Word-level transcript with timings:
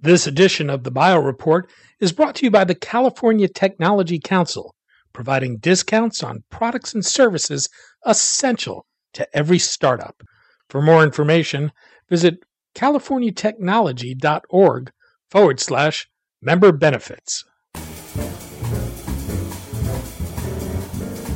This 0.00 0.28
edition 0.28 0.70
of 0.70 0.84
the 0.84 0.92
Bio 0.92 1.18
Report 1.18 1.68
is 1.98 2.12
brought 2.12 2.36
to 2.36 2.44
you 2.44 2.52
by 2.52 2.62
the 2.62 2.76
California 2.76 3.48
Technology 3.48 4.20
Council, 4.20 4.76
providing 5.12 5.56
discounts 5.56 6.22
on 6.22 6.44
products 6.50 6.94
and 6.94 7.04
services 7.04 7.68
essential 8.06 8.86
to 9.14 9.26
every 9.36 9.58
startup. 9.58 10.22
For 10.70 10.80
more 10.80 11.02
information, 11.02 11.72
visit 12.08 12.36
californiatechnology.org 12.76 14.92
forward 15.28 15.58
slash 15.58 16.08
member 16.40 16.70
benefits. 16.70 17.44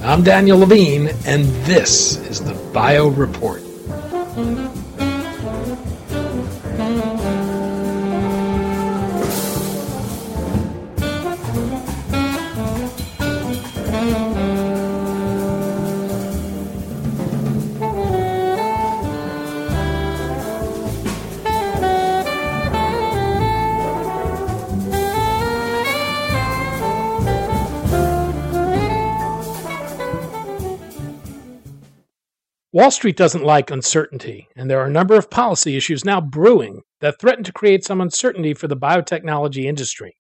I'm 0.05 0.23
Daniel 0.23 0.61
Levine, 0.61 1.09
and 1.27 1.47
this 1.65 2.17
is 2.29 2.45
the 2.45 2.55
Bio 2.73 3.09
Report. 3.09 3.61
Wall 32.75 32.91
Street 32.91 33.19
doesn't 33.19 33.45
like 33.45 33.71
uncertainty, 33.71 34.49
and 34.57 34.71
there 34.71 34.81
are 34.81 34.87
a 34.87 34.91
number 34.91 35.15
of 35.15 35.29
policy 35.29 35.77
issues 35.77 36.07
now 36.07 36.23
brewing 36.23 36.81
that 37.01 37.21
threaten 37.21 37.45
to 37.45 37.53
create 37.53 37.85
some 37.85 38.01
uncertainty 38.01 38.55
for 38.55 38.67
the 38.67 38.77
biotechnology 38.77 39.65
industry. 39.65 40.17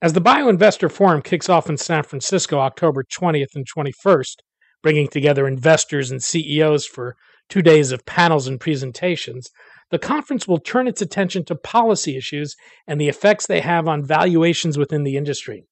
As 0.00 0.12
the 0.12 0.20
BioInvestor 0.20 0.92
Forum 0.92 1.22
kicks 1.22 1.48
off 1.48 1.68
in 1.68 1.76
San 1.76 2.04
Francisco 2.04 2.60
October 2.60 3.02
20th 3.02 3.56
and 3.56 3.66
21st, 3.66 4.36
bringing 4.80 5.08
together 5.08 5.48
investors 5.48 6.12
and 6.12 6.22
CEOs 6.22 6.86
for 6.86 7.16
two 7.48 7.62
days 7.62 7.90
of 7.90 8.06
panels 8.06 8.46
and 8.46 8.60
presentations, 8.60 9.50
the 9.90 9.98
conference 9.98 10.46
will 10.46 10.58
turn 10.58 10.86
its 10.86 11.02
attention 11.02 11.44
to 11.46 11.56
policy 11.56 12.16
issues 12.16 12.54
and 12.86 13.00
the 13.00 13.08
effects 13.08 13.48
they 13.48 13.60
have 13.60 13.88
on 13.88 14.04
valuations 14.04 14.78
within 14.78 15.02
the 15.02 15.16
industry. 15.16 15.64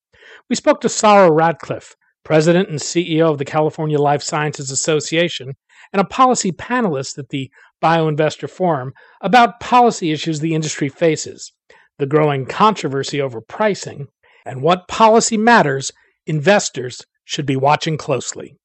We 0.48 0.56
spoke 0.56 0.80
to 0.80 0.89
Sara 0.89 1.30
Radcliffe, 1.30 1.95
President 2.24 2.69
and 2.69 2.80
CEO 2.80 3.30
of 3.30 3.39
the 3.39 3.45
California 3.45 3.98
Life 3.98 4.22
Sciences 4.22 4.72
Association, 4.72 5.55
and 5.92 6.00
a 6.00 6.05
policy 6.05 6.52
panelist 6.52 7.19
at 7.19 7.30
the 7.30 7.50
BioInvestor 7.83 8.48
Forum 8.48 8.92
about 9.20 9.60
policy 9.60 10.12
issues 10.12 10.41
the 10.41 10.55
industry 10.55 10.88
faces, 10.88 11.52
the 11.98 12.06
growing 12.06 12.46
controversy 12.46 13.20
over 13.20 13.41
pricing, 13.41 14.08
and 14.44 14.62
what 14.62 14.88
policy 14.88 15.36
matters 15.36 15.92
investors 16.27 17.05
should 17.24 17.46
be 17.46 17.56
watching 17.56 17.96
closely. 17.96 18.56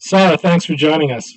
Sara, 0.00 0.38
thanks 0.38 0.64
for 0.64 0.74
joining 0.74 1.12
us. 1.12 1.30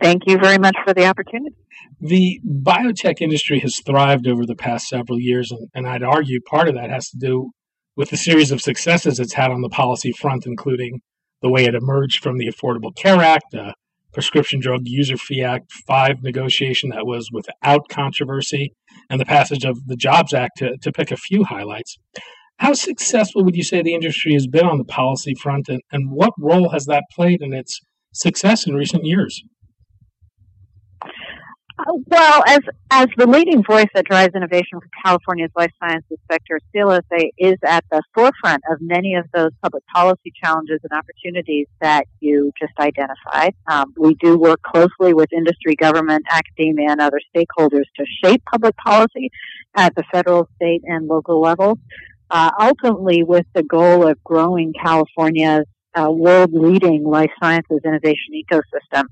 Thank 0.00 0.22
you 0.26 0.38
very 0.38 0.58
much 0.58 0.76
for 0.84 0.94
the 0.94 1.06
opportunity. 1.06 1.56
The 2.00 2.40
biotech 2.46 3.20
industry 3.20 3.58
has 3.60 3.80
thrived 3.84 4.26
over 4.26 4.46
the 4.46 4.54
past 4.54 4.88
several 4.88 5.20
years, 5.20 5.50
and, 5.50 5.68
and 5.74 5.86
I'd 5.86 6.02
argue 6.02 6.40
part 6.40 6.68
of 6.68 6.74
that 6.74 6.90
has 6.90 7.08
to 7.10 7.16
do 7.16 7.50
with 7.96 8.10
the 8.10 8.16
series 8.16 8.50
of 8.50 8.60
successes 8.60 9.20
it's 9.20 9.34
had 9.34 9.50
on 9.50 9.60
the 9.60 9.68
policy 9.68 10.12
front, 10.12 10.46
including 10.46 11.00
the 11.42 11.50
way 11.50 11.64
it 11.64 11.74
emerged 11.74 12.22
from 12.22 12.38
the 12.38 12.46
Affordable 12.46 12.94
Care 12.96 13.20
Act, 13.20 13.54
uh, 13.54 13.72
Prescription 14.12 14.60
Drug 14.60 14.82
User 14.84 15.16
Fee 15.16 15.42
Act 15.42 15.72
5 15.86 16.22
negotiation 16.22 16.90
that 16.90 17.06
was 17.06 17.30
without 17.32 17.88
controversy, 17.88 18.74
and 19.10 19.20
the 19.20 19.24
passage 19.24 19.64
of 19.64 19.86
the 19.86 19.96
Jobs 19.96 20.32
Act, 20.32 20.58
to, 20.58 20.76
to 20.78 20.92
pick 20.92 21.10
a 21.10 21.16
few 21.16 21.44
highlights. 21.44 21.98
How 22.58 22.74
successful 22.74 23.44
would 23.44 23.56
you 23.56 23.64
say 23.64 23.82
the 23.82 23.94
industry 23.94 24.34
has 24.34 24.46
been 24.46 24.66
on 24.66 24.78
the 24.78 24.84
policy 24.84 25.34
front, 25.34 25.68
and, 25.68 25.80
and 25.90 26.10
what 26.10 26.32
role 26.38 26.70
has 26.70 26.84
that 26.86 27.04
played 27.14 27.42
in 27.42 27.52
its 27.52 27.80
success 28.12 28.66
in 28.66 28.74
recent 28.74 29.04
years? 29.04 29.42
Well, 31.92 32.42
as 32.46 32.60
as 32.90 33.06
the 33.18 33.26
leading 33.26 33.62
voice 33.62 33.88
that 33.94 34.06
drives 34.06 34.34
innovation 34.34 34.80
for 34.80 34.88
California's 35.04 35.50
life 35.56 35.72
sciences 35.78 36.18
sector, 36.30 36.58
CLSA 36.74 37.30
is 37.36 37.56
at 37.66 37.84
the 37.90 38.02
forefront 38.14 38.62
of 38.70 38.80
many 38.80 39.14
of 39.14 39.26
those 39.34 39.50
public 39.62 39.86
policy 39.86 40.32
challenges 40.42 40.80
and 40.82 40.92
opportunities 40.98 41.66
that 41.82 42.06
you 42.20 42.50
just 42.58 42.72
identified. 42.78 43.54
Um, 43.66 43.92
we 43.98 44.14
do 44.14 44.38
work 44.38 44.62
closely 44.62 45.12
with 45.12 45.32
industry, 45.32 45.74
government, 45.74 46.24
academia, 46.30 46.92
and 46.92 47.00
other 47.00 47.20
stakeholders 47.34 47.84
to 47.98 48.06
shape 48.24 48.42
public 48.50 48.74
policy 48.76 49.30
at 49.76 49.94
the 49.94 50.04
federal, 50.10 50.48
state, 50.56 50.82
and 50.84 51.06
local 51.06 51.40
levels. 51.42 51.78
Uh, 52.30 52.50
ultimately, 52.58 53.22
with 53.22 53.44
the 53.54 53.62
goal 53.62 54.06
of 54.08 54.22
growing 54.24 54.72
California's 54.82 55.66
uh, 55.94 56.10
world-leading 56.10 57.04
life 57.04 57.30
sciences 57.40 57.80
innovation 57.84 58.34
ecosystem. 58.34 59.04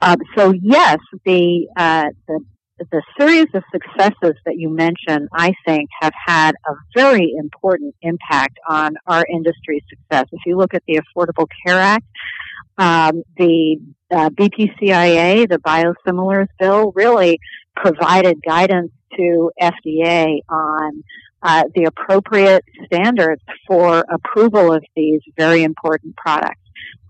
Um, 0.00 0.16
so 0.36 0.52
yes, 0.52 0.98
the, 1.24 1.66
uh, 1.76 2.06
the 2.26 2.40
the 2.92 3.02
series 3.18 3.46
of 3.54 3.64
successes 3.72 4.36
that 4.46 4.56
you 4.56 4.70
mentioned, 4.70 5.28
I 5.32 5.52
think, 5.66 5.90
have 6.00 6.12
had 6.26 6.54
a 6.66 6.72
very 6.94 7.34
important 7.36 7.94
impact 8.02 8.58
on 8.68 8.94
our 9.06 9.24
industry's 9.30 9.82
success. 9.88 10.26
If 10.32 10.42
you 10.46 10.56
look 10.56 10.74
at 10.74 10.82
the 10.86 11.00
Affordable 11.00 11.46
Care 11.66 11.80
Act, 11.80 12.06
um, 12.78 13.22
the 13.36 13.78
uh, 14.10 14.30
BPCIA, 14.30 15.48
the 15.48 15.58
biosimilars 15.58 16.46
bill, 16.58 16.92
really 16.94 17.40
provided 17.74 18.40
guidance 18.46 18.92
to 19.16 19.50
FDA 19.60 20.40
on 20.48 21.02
uh, 21.42 21.64
the 21.74 21.84
appropriate 21.84 22.64
standards 22.86 23.42
for 23.66 24.04
approval 24.10 24.72
of 24.72 24.84
these 24.96 25.20
very 25.36 25.62
important 25.62 26.16
products. 26.16 26.60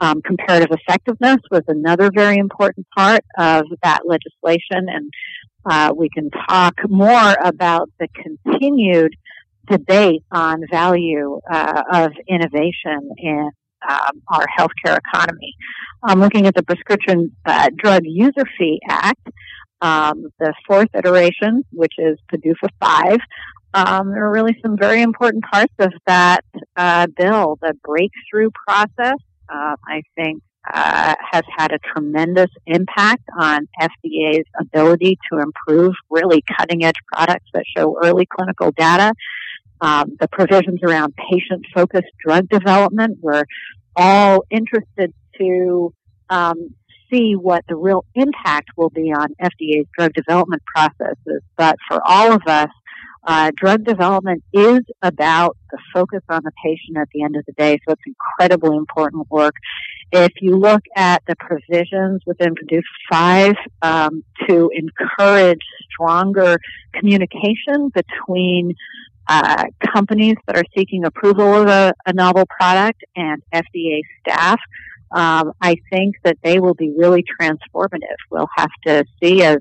Um, 0.00 0.22
comparative 0.22 0.70
effectiveness 0.70 1.38
was 1.50 1.62
another 1.66 2.10
very 2.14 2.36
important 2.36 2.86
part 2.96 3.24
of 3.36 3.64
that 3.82 4.00
legislation, 4.06 4.88
and 4.88 5.10
uh, 5.64 5.92
we 5.96 6.08
can 6.08 6.30
talk 6.48 6.74
more 6.88 7.34
about 7.42 7.90
the 7.98 8.08
continued 8.08 9.14
debate 9.68 10.22
on 10.30 10.62
value 10.70 11.40
uh, 11.50 11.82
of 11.92 12.12
innovation 12.28 13.10
in 13.18 13.50
um, 13.88 14.22
our 14.28 14.46
healthcare 14.58 14.98
economy. 14.98 15.54
I'm 16.02 16.20
looking 16.20 16.46
at 16.46 16.54
the 16.54 16.62
Prescription 16.62 17.34
uh, 17.44 17.68
Drug 17.76 18.02
User 18.04 18.44
Fee 18.56 18.80
Act, 18.88 19.28
um, 19.80 20.28
the 20.38 20.54
fourth 20.66 20.88
iteration, 20.94 21.64
which 21.72 21.94
is 21.98 22.18
PDUFA 22.32 22.68
5, 22.80 23.18
um, 23.86 24.10
there 24.10 24.24
are 24.24 24.32
really 24.32 24.58
some 24.60 24.76
very 24.76 25.02
important 25.02 25.44
parts 25.44 25.72
of 25.78 25.92
that 26.06 26.44
uh, 26.76 27.06
bill. 27.16 27.58
The 27.62 27.74
breakthrough 27.84 28.50
process, 28.66 29.18
uh, 29.48 29.76
I 29.86 30.02
think, 30.16 30.42
uh, 30.72 31.14
has 31.30 31.44
had 31.56 31.72
a 31.72 31.78
tremendous 31.78 32.50
impact 32.66 33.22
on 33.38 33.68
FDA's 33.80 34.46
ability 34.60 35.16
to 35.30 35.38
improve 35.38 35.94
really 36.10 36.42
cutting 36.58 36.84
edge 36.84 36.98
products 37.12 37.46
that 37.54 37.64
show 37.76 37.96
early 38.02 38.26
clinical 38.26 38.72
data. 38.72 39.12
Um, 39.80 40.16
the 40.18 40.26
provisions 40.28 40.80
around 40.82 41.14
patient 41.30 41.64
focused 41.72 42.08
drug 42.24 42.48
development, 42.48 43.18
we're 43.20 43.44
all 43.94 44.44
interested 44.50 45.14
to 45.38 45.94
um, 46.30 46.74
see 47.10 47.34
what 47.34 47.64
the 47.68 47.76
real 47.76 48.04
impact 48.16 48.70
will 48.76 48.90
be 48.90 49.12
on 49.12 49.28
FDA's 49.40 49.86
drug 49.96 50.12
development 50.14 50.62
processes. 50.74 51.42
But 51.56 51.76
for 51.88 52.00
all 52.04 52.32
of 52.32 52.42
us, 52.46 52.68
uh, 53.28 53.50
drug 53.54 53.84
development 53.84 54.42
is 54.54 54.80
about 55.02 55.54
the 55.70 55.78
focus 55.92 56.22
on 56.30 56.40
the 56.44 56.52
patient 56.64 56.96
at 56.96 57.08
the 57.12 57.22
end 57.22 57.36
of 57.36 57.44
the 57.44 57.52
day, 57.52 57.78
so 57.86 57.92
it's 57.92 58.02
incredibly 58.06 58.74
important 58.74 59.30
work. 59.30 59.52
If 60.10 60.32
you 60.40 60.56
look 60.56 60.80
at 60.96 61.22
the 61.26 61.36
provisions 61.36 62.22
within 62.24 62.54
PDUFA 62.54 62.82
5 63.10 63.54
um, 63.82 64.24
to 64.48 64.70
encourage 64.74 65.60
stronger 65.92 66.58
communication 66.94 67.90
between 67.90 68.74
uh, 69.26 69.64
companies 69.92 70.36
that 70.46 70.56
are 70.56 70.64
seeking 70.74 71.04
approval 71.04 71.52
of 71.52 71.68
a, 71.68 71.92
a 72.06 72.14
novel 72.14 72.46
product 72.46 73.04
and 73.14 73.42
FDA 73.52 74.00
staff, 74.20 74.58
um, 75.10 75.52
I 75.60 75.76
think 75.90 76.16
that 76.24 76.38
they 76.42 76.60
will 76.60 76.74
be 76.74 76.94
really 76.96 77.24
transformative. 77.38 78.16
We'll 78.30 78.48
have 78.56 78.70
to 78.86 79.04
see 79.22 79.42
as 79.42 79.58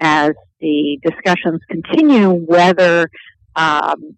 as 0.00 0.32
the 0.60 0.98
discussions 1.02 1.60
continue 1.68 2.30
whether 2.30 3.08
um, 3.56 4.16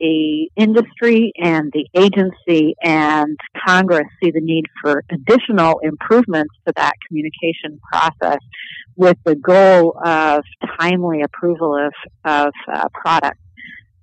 the 0.00 0.48
industry 0.56 1.32
and 1.36 1.72
the 1.72 1.86
agency 1.94 2.76
and 2.82 3.36
Congress 3.66 4.06
see 4.22 4.30
the 4.30 4.40
need 4.40 4.64
for 4.80 5.02
additional 5.10 5.80
improvements 5.80 6.54
to 6.66 6.72
that 6.76 6.92
communication 7.06 7.80
process 7.90 8.38
with 8.96 9.16
the 9.24 9.34
goal 9.34 9.98
of 10.04 10.44
timely 10.78 11.22
approval 11.22 11.76
of, 11.76 11.92
of 12.24 12.52
uh, 12.72 12.88
products. 12.94 13.40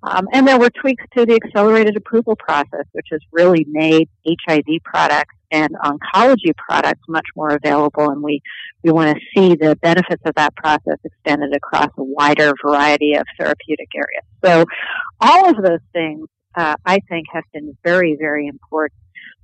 Um, 0.06 0.28
and 0.32 0.46
there 0.46 0.58
were 0.58 0.70
tweaks 0.70 1.04
to 1.16 1.26
the 1.26 1.34
accelerated 1.34 1.96
approval 1.96 2.36
process, 2.36 2.84
which 2.92 3.08
has 3.10 3.20
really 3.32 3.66
made 3.68 4.08
HIV 4.24 4.64
products 4.84 5.34
and 5.50 5.70
oncology 5.84 6.54
products 6.56 7.00
much 7.08 7.26
more 7.34 7.50
available. 7.50 8.10
And 8.10 8.22
we, 8.22 8.40
we 8.82 8.92
want 8.92 9.16
to 9.16 9.20
see 9.34 9.56
the 9.56 9.76
benefits 9.76 10.22
of 10.24 10.34
that 10.36 10.54
process 10.54 10.98
extended 11.04 11.54
across 11.54 11.88
a 11.98 12.04
wider 12.04 12.52
variety 12.64 13.14
of 13.14 13.24
therapeutic 13.38 13.88
areas. 13.94 14.24
So 14.44 14.64
all 15.20 15.50
of 15.50 15.56
those 15.56 15.80
things, 15.92 16.28
uh, 16.54 16.76
I 16.84 17.00
think, 17.08 17.26
have 17.32 17.44
been 17.52 17.76
very, 17.84 18.16
very 18.18 18.46
important. 18.46 19.00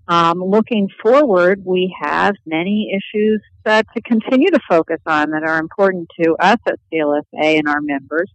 Um, 0.09 0.39
looking 0.39 0.89
forward, 1.03 1.63
we 1.65 1.95
have 2.01 2.35
many 2.45 2.93
issues 2.93 3.41
uh, 3.65 3.83
to 3.95 4.03
continue 4.03 4.51
to 4.51 4.61
focus 4.69 5.01
on 5.07 5.31
that 5.31 5.45
are 5.45 5.59
important 5.59 6.09
to 6.21 6.35
us 6.41 6.59
at 6.67 6.79
CLSA 6.93 7.59
and 7.59 7.69
our 7.69 7.81
members 7.81 8.29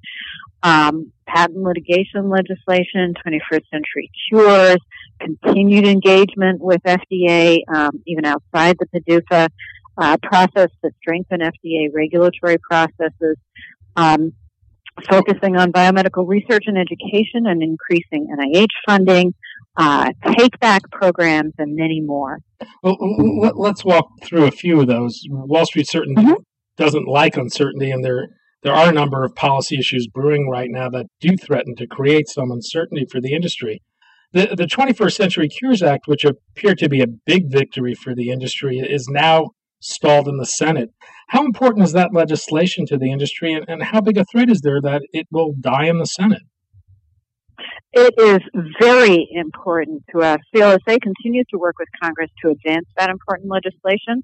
um, 0.64 1.12
patent 1.28 1.58
litigation 1.58 2.30
legislation, 2.30 3.14
21st 3.26 3.64
century 3.72 4.10
cures, 4.30 4.78
continued 5.20 5.86
engagement 5.86 6.62
with 6.62 6.82
FDA, 6.84 7.60
um, 7.74 7.92
even 8.06 8.26
outside 8.26 8.78
the 8.80 8.88
PDUFA 9.00 9.50
uh, 9.98 10.18
process 10.24 10.70
to 10.84 10.92
strengthen 11.02 11.40
FDA 11.42 11.90
regulatory 11.94 12.58
processes, 12.58 13.38
um, 13.96 14.34
focusing 15.10 15.56
on 15.58 15.72
biomedical 15.72 16.28
research 16.28 16.64
and 16.68 16.78
education 16.78 17.46
and 17.46 17.62
increasing 17.62 18.28
NIH 18.40 18.68
funding, 18.88 19.34
uh, 19.76 20.12
take 20.38 20.60
back 20.60 20.82
programs, 20.92 21.54
and 21.58 21.76
many 21.76 22.02
more. 22.02 22.40
Well, 22.82 22.98
let's 23.56 23.86
walk 23.86 24.08
through 24.24 24.46
a 24.46 24.52
few 24.52 24.82
of 24.82 24.88
those. 24.88 25.22
Wall 25.30 25.66
Street 25.66 25.88
certainly 25.88 26.24
mm-hmm. 26.24 26.42
doesn't 26.78 27.08
like 27.08 27.38
uncertainty, 27.38 27.92
and 27.92 28.04
they're 28.04 28.30
there 28.64 28.74
are 28.74 28.90
a 28.90 28.94
number 28.94 29.24
of 29.24 29.36
policy 29.36 29.78
issues 29.78 30.08
brewing 30.08 30.50
right 30.50 30.70
now 30.70 30.90
that 30.90 31.08
do 31.20 31.38
threaten 31.38 31.76
to 31.76 31.88
create 31.88 32.28
some 32.28 32.52
uncertainty 32.52 33.06
for 33.10 33.22
the 33.22 33.34
industry. 33.34 33.82
The, 34.34 34.56
the 34.58 34.66
21st 34.66 35.14
Century 35.14 35.48
Cures 35.48 35.82
Act, 35.82 36.08
which 36.08 36.26
appeared 36.26 36.80
to 36.80 36.90
be 36.90 37.02
a 37.02 37.08
big 37.08 37.50
victory 37.50 37.94
for 37.94 38.14
the 38.14 38.30
industry, 38.30 38.78
is 38.80 39.08
now 39.10 39.52
stalled 39.80 40.28
in 40.28 40.38
the 40.38 40.46
Senate. 40.46 40.90
How 41.30 41.46
important 41.46 41.86
is 41.86 41.94
that 41.94 42.14
legislation 42.14 42.86
to 42.88 42.98
the 42.98 43.12
industry, 43.12 43.54
and, 43.54 43.66
and 43.68 43.84
how 43.84 44.02
big 44.02 44.18
a 44.18 44.26
threat 44.26 44.50
is 44.50 44.62
there 44.62 44.82
that 44.82 45.04
it 45.14 45.28
will 45.32 45.54
die 45.60 45.86
in 45.86 46.00
the 46.00 46.06
Senate? 46.06 46.44
It 48.00 48.14
is 48.20 48.64
very 48.80 49.28
important 49.32 50.04
to 50.12 50.22
us. 50.22 50.38
CLSA 50.56 51.02
continues 51.02 51.48
to 51.50 51.58
work 51.58 51.80
with 51.80 51.88
Congress 52.00 52.30
to 52.44 52.52
advance 52.52 52.86
that 52.96 53.10
important 53.10 53.50
legislation 53.50 54.22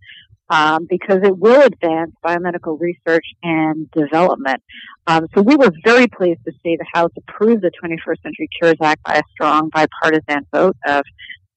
um, 0.51 0.85
because 0.87 1.23
it 1.23 1.35
will 1.35 1.63
advance 1.63 2.11
biomedical 2.23 2.79
research 2.79 3.25
and 3.41 3.89
development. 3.89 4.61
Um, 5.07 5.25
so 5.33 5.41
we 5.41 5.55
were 5.55 5.71
very 5.83 6.05
pleased 6.05 6.41
to 6.45 6.51
see 6.61 6.77
the 6.77 6.85
House 6.93 7.09
approve 7.17 7.61
the 7.61 7.71
21st 7.83 8.21
Century 8.21 8.47
Cures 8.59 8.77
Act 8.79 9.01
by 9.01 9.15
a 9.15 9.23
strong 9.31 9.69
bipartisan 9.69 10.45
vote 10.53 10.77
of 10.85 11.01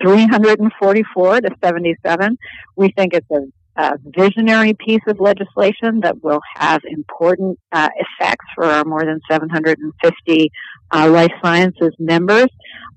344 0.00 1.42
to 1.42 1.50
77. 1.62 2.38
We 2.76 2.92
think 2.96 3.12
it's 3.12 3.30
a 3.30 3.42
a 3.76 3.98
visionary 4.04 4.74
piece 4.74 5.02
of 5.06 5.20
legislation 5.20 6.00
that 6.00 6.22
will 6.22 6.40
have 6.56 6.82
important 6.84 7.58
uh, 7.72 7.88
effects 7.96 8.46
for 8.54 8.64
our 8.64 8.84
more 8.84 9.04
than 9.04 9.20
750 9.30 10.50
uh, 10.92 11.10
life 11.10 11.32
sciences 11.42 11.94
members. 11.98 12.48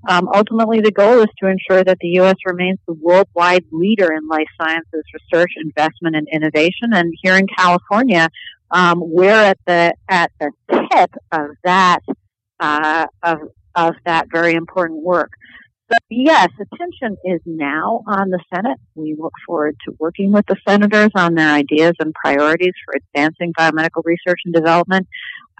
Um, 0.08 0.28
ultimately, 0.34 0.80
the 0.80 0.92
goal 0.92 1.20
is 1.20 1.28
to 1.42 1.48
ensure 1.48 1.84
that 1.84 1.98
the 2.00 2.08
U.S. 2.20 2.36
remains 2.46 2.78
the 2.86 2.94
worldwide 2.94 3.64
leader 3.70 4.12
in 4.12 4.26
life 4.28 4.48
sciences 4.60 5.04
research, 5.12 5.52
investment, 5.56 6.16
and 6.16 6.26
innovation. 6.32 6.92
And 6.92 7.12
here 7.22 7.36
in 7.36 7.46
California, 7.46 8.30
um, 8.70 9.02
we're 9.02 9.30
at 9.30 9.58
the 9.66 9.92
at 10.08 10.32
the 10.40 10.50
tip 10.90 11.10
of 11.32 11.50
that 11.64 12.00
uh, 12.60 13.06
of 13.22 13.38
of 13.74 13.94
that 14.06 14.28
very 14.32 14.54
important 14.54 15.02
work. 15.02 15.32
Yes, 16.08 16.48
attention 16.60 17.16
is 17.24 17.40
now 17.46 18.02
on 18.06 18.30
the 18.30 18.40
Senate. 18.52 18.78
We 18.94 19.16
look 19.18 19.32
forward 19.46 19.76
to 19.86 19.94
working 19.98 20.32
with 20.32 20.46
the 20.46 20.56
senators 20.66 21.10
on 21.14 21.34
their 21.34 21.52
ideas 21.52 21.92
and 22.00 22.12
priorities 22.14 22.74
for 22.84 22.94
advancing 22.96 23.52
biomedical 23.58 24.02
research 24.04 24.40
and 24.44 24.54
development. 24.54 25.06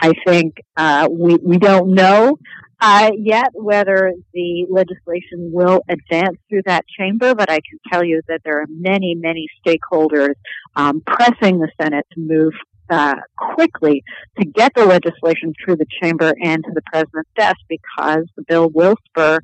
I 0.00 0.12
think 0.26 0.56
uh, 0.76 1.08
we 1.10 1.36
we 1.36 1.58
don't 1.58 1.94
know 1.94 2.38
uh, 2.80 3.10
yet 3.18 3.48
whether 3.52 4.12
the 4.32 4.66
legislation 4.70 5.50
will 5.52 5.82
advance 5.88 6.36
through 6.48 6.62
that 6.66 6.84
chamber, 6.98 7.34
but 7.34 7.50
I 7.50 7.60
can 7.60 7.78
tell 7.92 8.02
you 8.02 8.22
that 8.28 8.40
there 8.44 8.60
are 8.60 8.66
many, 8.68 9.14
many 9.14 9.48
stakeholders 9.64 10.34
um, 10.76 11.02
pressing 11.02 11.58
the 11.58 11.68
Senate 11.80 12.06
to 12.14 12.20
move 12.20 12.54
uh, 12.88 13.16
quickly 13.36 14.02
to 14.38 14.46
get 14.46 14.72
the 14.74 14.86
legislation 14.86 15.52
through 15.62 15.76
the 15.76 15.86
chamber 16.02 16.32
and 16.42 16.64
to 16.64 16.70
the 16.74 16.82
president's 16.82 17.30
desk 17.36 17.58
because 17.68 18.24
the 18.36 18.42
bill 18.48 18.68
will 18.70 18.96
spur 19.08 19.38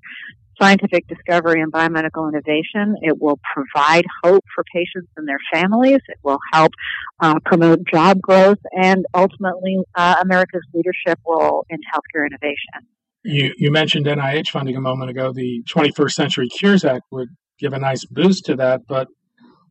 scientific 0.60 1.06
discovery 1.08 1.60
and 1.60 1.72
biomedical 1.72 2.28
innovation. 2.28 2.96
It 3.02 3.20
will 3.20 3.38
provide 3.54 4.04
hope 4.22 4.44
for 4.54 4.64
patients 4.72 5.10
and 5.16 5.28
their 5.28 5.38
families. 5.52 6.00
It 6.08 6.18
will 6.22 6.38
help 6.52 6.72
uh, 7.20 7.38
promote 7.44 7.80
job 7.84 8.20
growth 8.20 8.58
and 8.72 9.04
ultimately 9.14 9.78
uh, 9.94 10.16
America's 10.20 10.64
leadership 10.72 11.18
role 11.26 11.66
in 11.68 11.78
healthcare 11.92 12.26
innovation. 12.26 12.88
You, 13.24 13.52
you 13.56 13.70
mentioned 13.70 14.06
NIH 14.06 14.48
funding 14.48 14.76
a 14.76 14.80
moment 14.80 15.10
ago. 15.10 15.32
The 15.32 15.62
21st 15.68 16.12
Century 16.12 16.48
Cures 16.48 16.84
Act 16.84 17.02
would 17.10 17.28
give 17.58 17.72
a 17.72 17.78
nice 17.78 18.04
boost 18.04 18.44
to 18.46 18.56
that, 18.56 18.82
but 18.86 19.08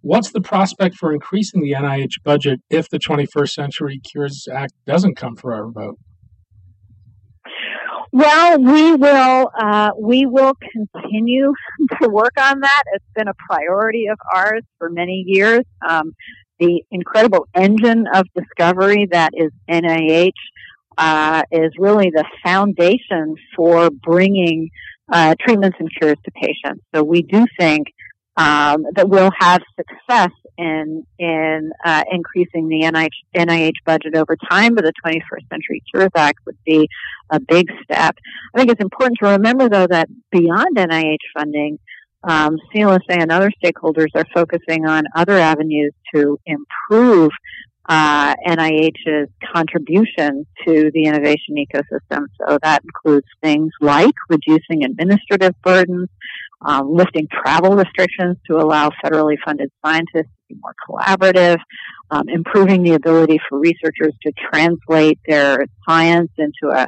what's 0.02 0.32
the 0.32 0.42
prospect 0.42 0.96
for 0.96 1.14
increasing 1.14 1.62
the 1.62 1.72
NIH 1.72 2.24
budget 2.24 2.60
if 2.70 2.90
the 2.90 3.00
21st 3.00 3.50
Century 3.50 4.00
Cures 4.00 4.48
Act 4.52 4.74
doesn't 4.86 5.16
come 5.16 5.36
for 5.36 5.54
our 5.54 5.72
vote? 5.72 5.98
Well, 8.16 8.62
we 8.62 8.94
will 8.94 9.52
uh, 9.60 9.92
we 10.00 10.26
will 10.26 10.54
continue 10.72 11.54
to 12.02 12.08
work 12.08 12.32
on 12.40 12.62
that. 12.62 12.84
It's 12.94 13.04
been 13.14 13.28
a 13.28 13.34
priority 13.34 14.08
of 14.08 14.18
ours 14.34 14.64
for 14.78 14.90
many 14.90 15.26
years. 15.28 15.66
Um, 15.86 16.16
the 16.58 16.82
incredible 16.92 17.46
engine 17.54 18.06
of 18.14 18.26
discovery 18.34 19.10
that 19.12 19.32
is 19.34 19.52
NIH 19.70 20.32
uh, 20.98 21.44
is 21.52 21.74
really 21.78 22.10
the 22.10 22.24
foundation 22.42 23.36
for 23.54 23.90
bringing 23.90 24.70
uh, 25.12 25.36
treatments 25.42 25.76
and 25.82 25.90
cures 26.00 26.16
to 26.24 26.32
patients. 26.32 26.86
So 26.96 27.04
we 27.04 27.22
do 27.22 27.46
think 27.60 27.88
um, 28.38 28.86
that 28.96 29.08
we'll 29.08 29.32
have 29.40 29.62
success 29.78 30.32
in 30.58 31.06
in 31.20 31.72
uh, 31.84 32.04
increasing 32.12 32.68
the 32.68 32.82
NIH, 32.82 33.10
NIH 33.36 33.76
budget 33.86 34.16
over 34.16 34.36
time, 34.50 34.76
but 34.76 34.84
the 34.84 34.94
21st 35.06 35.50
Century 35.50 35.84
Cures 35.92 36.10
Act 36.16 36.40
would 36.46 36.58
be 36.66 36.88
a 37.30 37.40
big 37.40 37.68
step. 37.84 38.16
I 38.54 38.60
think 38.60 38.72
it's 38.72 38.82
important 38.82 39.18
to 39.22 39.30
remember, 39.30 39.70
though, 39.70 39.88
that 39.88 40.10
beyond 40.32 40.78
NIH 40.78 41.18
funding, 41.38 41.80
um, 42.24 42.58
CLSA 42.74 43.02
and 43.10 43.32
other 43.32 43.52
stakeholders 43.64 44.08
are 44.16 44.26
focusing 44.34 44.86
on 44.86 45.04
other 45.16 45.38
avenues 45.38 45.94
to 46.14 46.40
improve 46.46 47.32
uh, 47.88 48.34
NIH's 48.48 49.30
contribution 49.54 50.46
to 50.66 50.90
the 50.94 51.06
innovation 51.06 51.56
ecosystem. 51.56 52.26
So 52.40 52.58
that 52.64 52.84
includes 52.84 53.28
things 53.44 53.72
like 53.80 54.14
reducing 54.28 54.84
administrative 54.84 55.54
burdens, 55.62 56.10
um, 56.66 56.92
lifting 56.92 57.28
travel 57.32 57.76
restrictions 57.76 58.38
to 58.50 58.58
allow 58.58 58.90
federally 59.04 59.36
funded 59.46 59.72
scientists 59.86 60.32
to 60.50 60.50
be 60.50 60.56
more 60.62 60.74
collaborative, 60.90 61.58
um, 62.10 62.28
improving 62.28 62.84
the 62.84 62.94
ability 62.94 63.38
for 63.48 63.60
researchers 63.60 64.14
to 64.24 64.32
translate 64.52 65.20
their 65.28 65.66
science 65.88 66.32
into 66.38 66.76
a 66.76 66.88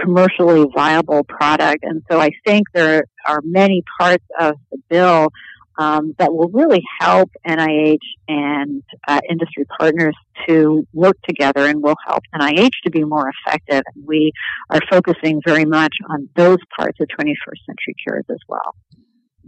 commercially 0.00 0.66
viable 0.74 1.24
product. 1.24 1.84
And 1.84 2.02
so 2.10 2.20
I 2.20 2.30
think 2.46 2.66
there 2.72 3.04
are 3.26 3.40
many 3.44 3.82
parts 4.00 4.24
of 4.40 4.54
the 4.70 4.78
bill 4.88 5.28
um, 5.76 6.14
that 6.18 6.32
will 6.32 6.48
really 6.48 6.82
help 6.98 7.30
NIH 7.46 7.98
and 8.26 8.82
uh, 9.06 9.20
industry 9.30 9.64
partners 9.78 10.16
to 10.48 10.84
work 10.92 11.16
together 11.26 11.66
and 11.66 11.80
will 11.80 11.94
help 12.04 12.22
NIH 12.34 12.72
to 12.84 12.90
be 12.90 13.04
more 13.04 13.30
effective. 13.46 13.82
And 13.94 14.04
we 14.06 14.32
are 14.70 14.80
focusing 14.90 15.40
very 15.46 15.64
much 15.64 15.94
on 16.10 16.28
those 16.34 16.58
parts 16.76 16.98
of 17.00 17.06
21st 17.08 17.64
century 17.66 17.94
cures 18.04 18.24
as 18.28 18.38
well 18.48 18.74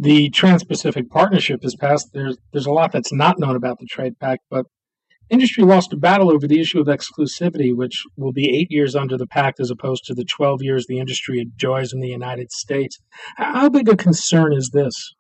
the 0.00 0.30
Trans-Pacific 0.30 1.10
Partnership 1.10 1.62
has 1.62 1.76
passed. 1.76 2.08
There's 2.14 2.38
there's 2.52 2.66
a 2.66 2.72
lot 2.72 2.90
that's 2.90 3.12
not 3.12 3.38
known 3.38 3.54
about 3.54 3.78
the 3.78 3.86
trade 3.86 4.18
pact, 4.18 4.42
but 4.50 4.64
industry 5.28 5.62
lost 5.62 5.92
a 5.92 5.96
battle 5.96 6.32
over 6.32 6.48
the 6.48 6.58
issue 6.58 6.80
of 6.80 6.86
exclusivity, 6.86 7.76
which 7.76 8.04
will 8.16 8.32
be 8.32 8.48
eight 8.48 8.68
years 8.70 8.96
under 8.96 9.18
the 9.18 9.26
pact 9.26 9.60
as 9.60 9.70
opposed 9.70 10.04
to 10.06 10.14
the 10.14 10.24
12 10.24 10.62
years 10.62 10.86
the 10.86 10.98
industry 10.98 11.38
enjoys 11.38 11.92
in 11.92 12.00
the 12.00 12.08
United 12.08 12.50
States. 12.50 12.98
How 13.36 13.68
big 13.68 13.90
a 13.90 13.96
concern 13.96 14.54
is 14.54 14.70
this? 14.72 15.14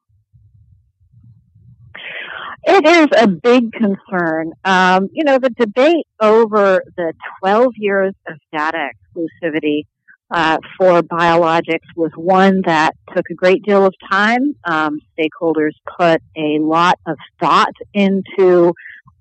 It 2.64 2.86
is 2.86 3.08
a 3.20 3.28
big 3.28 3.72
concern. 3.72 4.52
Um, 4.64 5.08
you 5.12 5.24
know, 5.24 5.38
the 5.38 5.50
debate 5.50 6.06
over 6.20 6.82
the 6.96 7.12
12 7.40 7.72
years 7.76 8.14
of 8.26 8.36
data 8.50 8.88
exclusivity 9.14 9.84
uh, 10.30 10.58
for 10.78 11.02
biologics 11.02 11.86
was 11.96 12.12
one 12.14 12.62
that 12.64 12.94
took 13.14 13.24
a 13.30 13.34
great 13.34 13.62
deal 13.62 13.84
of 13.84 13.94
time. 14.10 14.54
Um, 14.64 15.00
stakeholders 15.18 15.72
put 15.98 16.22
a 16.36 16.58
lot 16.60 16.98
of 17.06 17.16
thought 17.40 17.74
into 17.92 18.72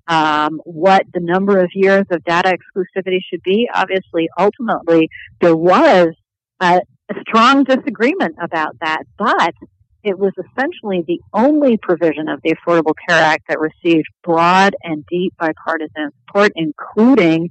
um, 0.06 0.60
what 0.64 1.04
the 1.12 1.20
number 1.20 1.58
of 1.58 1.70
years 1.74 2.04
of 2.10 2.24
data 2.24 2.56
exclusivity 2.56 3.18
should 3.28 3.42
be. 3.42 3.68
Obviously, 3.72 4.28
ultimately, 4.38 5.08
there 5.40 5.56
was 5.56 6.08
a, 6.60 6.80
a 7.08 7.14
strong 7.22 7.64
disagreement 7.64 8.36
about 8.40 8.76
that, 8.80 9.04
but 9.18 9.54
it 10.02 10.18
was 10.18 10.32
essentially 10.38 11.04
the 11.06 11.20
only 11.32 11.76
provision 11.76 12.28
of 12.28 12.40
the 12.42 12.54
Affordable 12.54 12.94
Care 13.08 13.20
Act 13.20 13.44
that 13.48 13.58
received 13.60 14.06
broad 14.22 14.74
and 14.82 15.04
deep 15.10 15.34
bipartisan 15.38 16.10
support, 16.26 16.52
including 16.56 17.48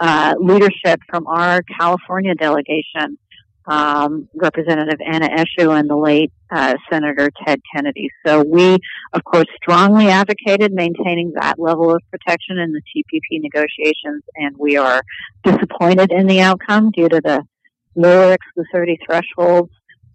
uh, 0.00 0.34
leadership 0.40 1.00
from 1.08 1.26
our 1.26 1.62
California 1.78 2.34
delegation, 2.34 3.18
um, 3.66 4.28
Representative 4.34 4.98
Anna 5.06 5.28
Eshoo 5.28 5.78
and 5.78 5.88
the 5.88 5.96
late 5.96 6.32
uh, 6.50 6.74
Senator 6.90 7.30
Ted 7.46 7.60
Kennedy. 7.72 8.08
So 8.26 8.42
we, 8.42 8.78
of 9.12 9.22
course, 9.24 9.46
strongly 9.62 10.08
advocated 10.08 10.72
maintaining 10.72 11.32
that 11.40 11.58
level 11.58 11.94
of 11.94 12.02
protection 12.10 12.58
in 12.58 12.72
the 12.72 12.80
TPP 12.80 13.40
negotiations, 13.40 14.24
and 14.36 14.56
we 14.58 14.76
are 14.76 15.02
disappointed 15.44 16.10
in 16.10 16.26
the 16.26 16.40
outcome 16.40 16.90
due 16.90 17.08
to 17.08 17.20
the 17.22 17.44
lower 17.94 18.36
exclusivity 18.36 18.96
thresholds 19.06 19.70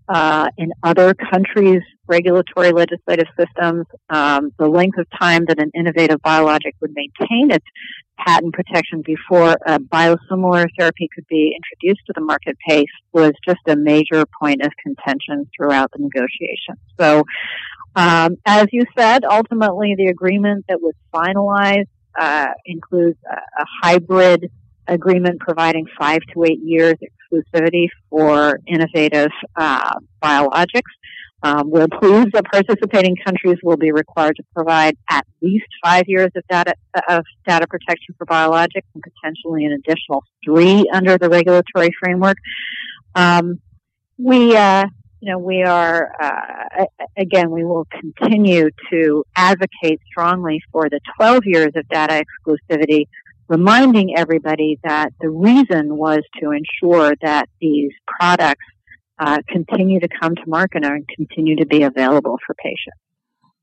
uh, 0.07 0.49
in 0.57 0.71
other 0.83 1.13
countries' 1.13 1.81
regulatory 2.07 2.71
legislative 2.71 3.27
systems, 3.37 3.85
um, 4.09 4.51
the 4.59 4.67
length 4.67 4.97
of 4.97 5.07
time 5.19 5.45
that 5.47 5.59
an 5.59 5.71
innovative 5.73 6.21
biologic 6.21 6.75
would 6.81 6.91
maintain 6.93 7.51
its 7.51 7.65
patent 8.19 8.53
protection 8.53 9.01
before 9.01 9.57
a 9.65 9.79
biosimilar 9.79 10.67
therapy 10.77 11.09
could 11.13 11.25
be 11.27 11.55
introduced 11.55 12.05
to 12.05 12.13
the 12.15 12.21
marketplace 12.21 12.85
was 13.11 13.31
just 13.45 13.59
a 13.67 13.75
major 13.75 14.25
point 14.39 14.61
of 14.61 14.71
contention 14.81 15.49
throughout 15.55 15.91
the 15.91 15.99
negotiations. 15.99 16.79
So, 16.99 17.23
um, 17.95 18.37
as 18.45 18.67
you 18.71 18.83
said, 18.97 19.23
ultimately 19.25 19.95
the 19.97 20.07
agreement 20.07 20.65
that 20.69 20.79
was 20.81 20.93
finalized 21.13 21.87
uh, 22.19 22.47
includes 22.65 23.17
a, 23.29 23.35
a 23.35 23.65
hybrid 23.81 24.51
agreement 24.87 25.39
providing 25.39 25.85
five 25.97 26.19
to 26.33 26.43
eight 26.43 26.59
years 26.63 26.95
exclusivity 27.01 27.87
for 28.09 28.59
innovative 28.67 29.31
uh, 29.55 29.93
biologics. 30.23 30.81
Um, 31.43 31.69
we're 31.69 31.87
pleased 31.87 32.31
that 32.33 32.45
participating 32.51 33.15
countries 33.23 33.57
will 33.61 33.77
be 33.77 33.91
required 33.91 34.35
to 34.37 34.43
provide 34.55 34.97
at 35.11 35.27
least 35.41 35.67
five 35.83 36.05
years 36.07 36.31
of 36.35 36.43
data 36.49 36.73
of 37.07 37.23
data 37.47 37.67
protection 37.67 38.15
for 38.17 38.25
biologics 38.25 38.87
and 38.95 39.03
potentially 39.03 39.65
an 39.65 39.73
additional 39.73 40.23
three 40.43 40.89
under 40.91 41.17
the 41.17 41.29
regulatory 41.29 41.89
framework. 42.01 42.37
Um, 43.13 43.59
we, 44.17 44.55
uh, 44.55 44.85
you 45.19 45.31
know, 45.31 45.37
we 45.37 45.61
are 45.63 46.11
uh, 46.19 46.85
again. 47.17 47.51
We 47.51 47.63
will 47.63 47.85
continue 47.91 48.69
to 48.91 49.23
advocate 49.35 49.99
strongly 50.07 50.61
for 50.71 50.89
the 50.89 50.99
12 51.17 51.43
years 51.45 51.71
of 51.75 51.87
data 51.89 52.23
exclusivity 52.23 53.07
reminding 53.47 54.17
everybody 54.17 54.79
that 54.83 55.09
the 55.21 55.29
reason 55.29 55.97
was 55.97 56.21
to 56.41 56.51
ensure 56.51 57.15
that 57.21 57.47
these 57.61 57.91
products 58.19 58.65
uh, 59.19 59.39
continue 59.47 59.99
to 59.99 60.07
come 60.19 60.35
to 60.35 60.43
market 60.47 60.83
and 60.83 61.07
continue 61.15 61.55
to 61.55 61.65
be 61.65 61.83
available 61.83 62.37
for 62.45 62.55
patients. 62.55 62.99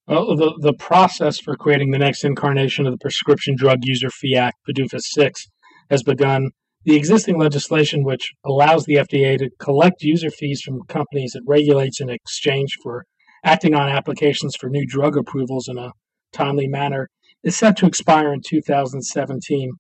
Well, 0.06 0.36
the, 0.36 0.54
the 0.60 0.72
process 0.72 1.38
for 1.38 1.56
creating 1.56 1.90
the 1.90 1.98
next 1.98 2.24
incarnation 2.24 2.86
of 2.86 2.92
the 2.92 2.98
Prescription 2.98 3.54
Drug 3.56 3.78
User 3.82 4.10
Fee 4.10 4.36
Act, 4.36 4.56
PDUFA 4.68 5.00
6, 5.00 5.48
has 5.90 6.02
begun. 6.02 6.50
The 6.84 6.96
existing 6.96 7.38
legislation, 7.38 8.02
which 8.02 8.32
allows 8.44 8.84
the 8.84 8.96
FDA 8.96 9.38
to 9.38 9.50
collect 9.60 10.02
user 10.02 10.30
fees 10.30 10.60
from 10.62 10.82
companies 10.88 11.36
it 11.36 11.44
regulates 11.46 12.00
in 12.00 12.10
exchange 12.10 12.76
for 12.82 13.04
acting 13.44 13.74
on 13.74 13.88
applications 13.88 14.56
for 14.58 14.68
new 14.68 14.84
drug 14.84 15.16
approvals 15.16 15.68
in 15.68 15.78
a 15.78 15.92
timely 16.32 16.66
manner, 16.66 17.08
is 17.42 17.56
set 17.56 17.76
to 17.78 17.86
expire 17.86 18.32
in 18.32 18.40
2017. 18.44 19.72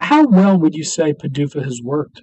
How 0.00 0.26
well 0.26 0.58
would 0.58 0.74
you 0.74 0.84
say 0.84 1.12
PDUFA 1.12 1.64
has 1.64 1.80
worked? 1.82 2.22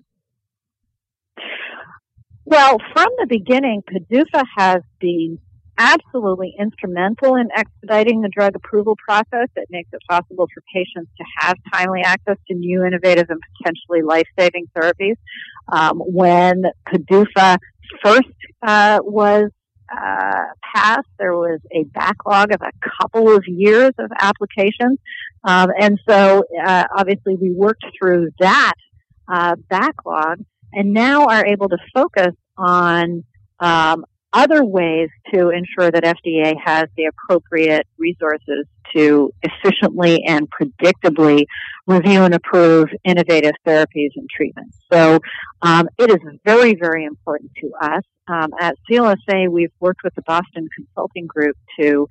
Well, 2.45 2.77
from 2.93 3.07
the 3.17 3.25
beginning, 3.27 3.81
PDUFA 3.89 4.43
has 4.57 4.83
been 4.99 5.39
absolutely 5.77 6.53
instrumental 6.59 7.35
in 7.35 7.49
expediting 7.55 8.21
the 8.21 8.29
drug 8.29 8.55
approval 8.55 8.95
process. 9.03 9.49
It 9.55 9.67
makes 9.71 9.89
it 9.91 9.99
possible 10.07 10.47
for 10.53 10.61
patients 10.73 11.09
to 11.17 11.23
have 11.39 11.55
timely 11.73 12.01
access 12.01 12.37
to 12.47 12.53
new, 12.53 12.85
innovative, 12.85 13.27
and 13.29 13.39
potentially 13.57 14.01
life-saving 14.03 14.67
therapies. 14.77 15.15
Um, 15.71 15.99
when 15.99 16.63
PDUFA 16.87 17.57
first 18.03 18.27
uh, 18.61 18.99
was 19.01 19.49
uh, 19.95 20.43
passed, 20.75 21.07
there 21.19 21.33
was 21.33 21.59
a 21.71 21.83
backlog 21.83 22.51
of 22.51 22.61
a 22.61 22.71
couple 23.01 23.35
of 23.35 23.43
years 23.47 23.91
of 23.99 24.11
applications. 24.19 24.99
Um, 25.43 25.69
and 25.79 25.99
so, 26.07 26.43
uh, 26.65 26.85
obviously, 26.95 27.35
we 27.35 27.51
worked 27.51 27.85
through 27.97 28.29
that 28.39 28.73
uh, 29.27 29.55
backlog 29.69 30.39
and 30.73 30.93
now 30.93 31.27
are 31.27 31.45
able 31.45 31.69
to 31.69 31.77
focus 31.93 32.33
on 32.57 33.23
um, 33.59 34.05
other 34.33 34.63
ways 34.63 35.09
to 35.33 35.49
ensure 35.49 35.91
that 35.91 36.03
FDA 36.03 36.55
has 36.63 36.85
the 36.97 37.05
appropriate 37.05 37.87
resources 37.97 38.65
to 38.95 39.31
efficiently 39.41 40.23
and 40.27 40.47
predictably 40.49 41.45
review 41.87 42.23
and 42.23 42.33
approve 42.33 42.89
innovative 43.03 43.53
therapies 43.65 44.11
and 44.15 44.29
treatments. 44.35 44.77
So 44.91 45.19
um, 45.61 45.87
it 45.97 46.09
is 46.09 46.19
very, 46.45 46.75
very 46.75 47.05
important 47.05 47.51
to 47.61 47.71
us. 47.81 48.03
Um, 48.27 48.51
at 48.59 48.77
CLSA, 48.89 49.49
we've 49.49 49.71
worked 49.79 50.01
with 50.03 50.15
the 50.15 50.21
Boston 50.23 50.67
Consulting 50.75 51.27
Group 51.27 51.57
to 51.79 52.07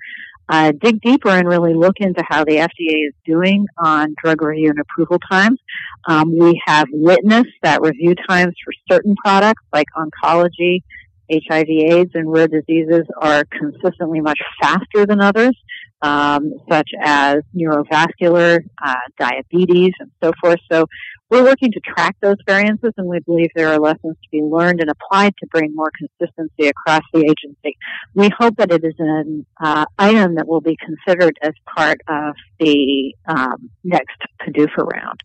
uh, 0.49 0.73
dig 0.73 1.01
deeper 1.01 1.31
and 1.31 1.49
really 1.49 1.73
look 1.73 1.95
into 1.99 2.23
how 2.29 2.45
the 2.45 2.57
FDA 2.57 3.09
is 3.09 3.15
doing 3.25 3.67
on 3.79 4.15
drug 4.23 4.43
review 4.43 4.71
and 4.71 4.79
approval 4.81 5.19
times. 5.19 5.59
Um, 6.07 6.37
we 6.37 6.61
have 6.67 6.89
witnessed 6.93 7.55
that 7.63 7.81
review 7.81 8.15
times 8.29 8.55
for 8.63 8.73
certain 8.91 9.15
products 9.25 9.63
like 9.73 9.87
oncology, 9.97 10.83
HIV, 11.31 11.69
AIDS, 11.69 12.11
and 12.15 12.31
rare 12.31 12.49
diseases 12.49 13.07
are 13.21 13.45
consistently 13.45 14.21
much 14.21 14.39
faster 14.61 15.07
than 15.07 15.21
others, 15.21 15.57
um, 16.03 16.53
such 16.71 16.91
as 17.03 17.39
neurovascular, 17.55 18.59
uh, 18.85 18.95
diabetes, 19.19 19.93
and 20.01 20.11
so 20.23 20.33
forth. 20.43 20.59
So 20.71 20.87
we're 21.31 21.45
working 21.45 21.73
to 21.73 21.81
track 21.81 22.17
those 22.21 22.37
variances, 22.47 22.93
and 22.99 23.09
we 23.09 23.21
believe 23.21 23.49
there 23.55 23.69
are 23.69 23.79
lessons 23.79 24.17
to 24.23 24.29
be 24.31 24.43
learned 24.43 24.81
and 24.81 24.91
applied 24.91 25.35
to 25.39 25.47
bring 25.47 25.75
more 25.75 25.91
consistency 25.97 26.69
across 26.69 27.01
the 27.15 27.21
agency. 27.21 27.79
We 28.15 28.31
hope 28.39 28.57
that 28.59 28.71
it 28.71 28.85
is 28.85 28.95
an 28.99 29.47
uh, 29.59 29.87
item 29.99 30.35
that 30.35 30.47
will 30.47 30.61
be 30.61 30.77
considered 30.77 31.39
as 31.41 31.53
part 31.75 32.01
of 32.07 32.35
the 32.61 33.15
um, 33.27 33.71
next 33.83 34.19
PDUFA 34.43 34.87
round. 34.87 35.21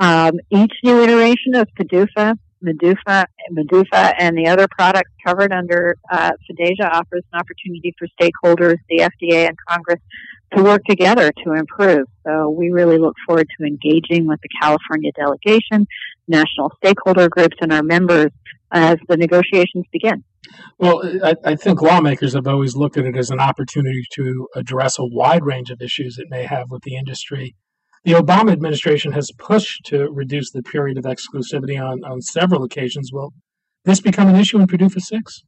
Um, 0.00 0.38
each 0.50 0.72
new 0.84 1.02
iteration 1.02 1.56
of 1.56 1.66
PDUFA 1.80 2.38
MDUFA, 2.64 3.26
MDUFA 3.52 4.14
and 4.18 4.36
the 4.36 4.48
other 4.48 4.66
products 4.70 5.10
covered 5.24 5.52
under 5.52 5.96
uh, 6.10 6.32
FDASIA 6.50 6.90
offers 6.90 7.22
an 7.32 7.40
opportunity 7.40 7.94
for 7.98 8.08
stakeholders, 8.20 8.76
the 8.88 8.98
FDA 8.98 9.46
and 9.46 9.56
Congress 9.68 10.00
to 10.56 10.62
work 10.62 10.82
together 10.88 11.32
to 11.44 11.52
improve. 11.52 12.06
So 12.26 12.50
we 12.50 12.70
really 12.70 12.98
look 12.98 13.14
forward 13.26 13.48
to 13.58 13.66
engaging 13.66 14.26
with 14.26 14.40
the 14.42 14.48
California 14.60 15.10
delegation, 15.16 15.86
national 16.28 16.72
stakeholder 16.82 17.28
groups, 17.28 17.56
and 17.60 17.72
our 17.72 17.82
members 17.82 18.30
as 18.72 18.96
the 19.08 19.16
negotiations 19.16 19.84
begin. 19.92 20.24
Well, 20.78 21.02
I, 21.24 21.36
I, 21.44 21.56
think 21.56 21.80
lawmakers 21.80 22.34
have 22.34 22.46
always 22.46 22.76
looked 22.76 22.96
at 22.96 23.06
it 23.06 23.16
as 23.16 23.30
an 23.30 23.40
opportunity 23.40 24.02
to 24.12 24.48
address 24.54 24.98
a 24.98 25.04
wide 25.04 25.44
range 25.44 25.70
of 25.70 25.80
issues 25.80 26.18
it 26.18 26.26
may 26.28 26.44
have 26.44 26.70
with 26.70 26.82
the 26.82 26.96
industry. 26.96 27.54
The 28.04 28.12
Obama 28.12 28.52
administration 28.52 29.12
has 29.12 29.30
pushed 29.38 29.86
to 29.86 30.10
reduce 30.10 30.50
the 30.50 30.62
period 30.62 30.98
of 30.98 31.04
exclusivity 31.04 31.82
on, 31.82 32.04
on 32.04 32.20
several 32.20 32.62
occasions. 32.62 33.10
Will 33.12 33.32
this 33.84 34.00
become 34.00 34.28
an 34.28 34.36
issue 34.36 34.58
in 34.58 34.66
PDUFA 34.66 35.00
6? 35.00 35.42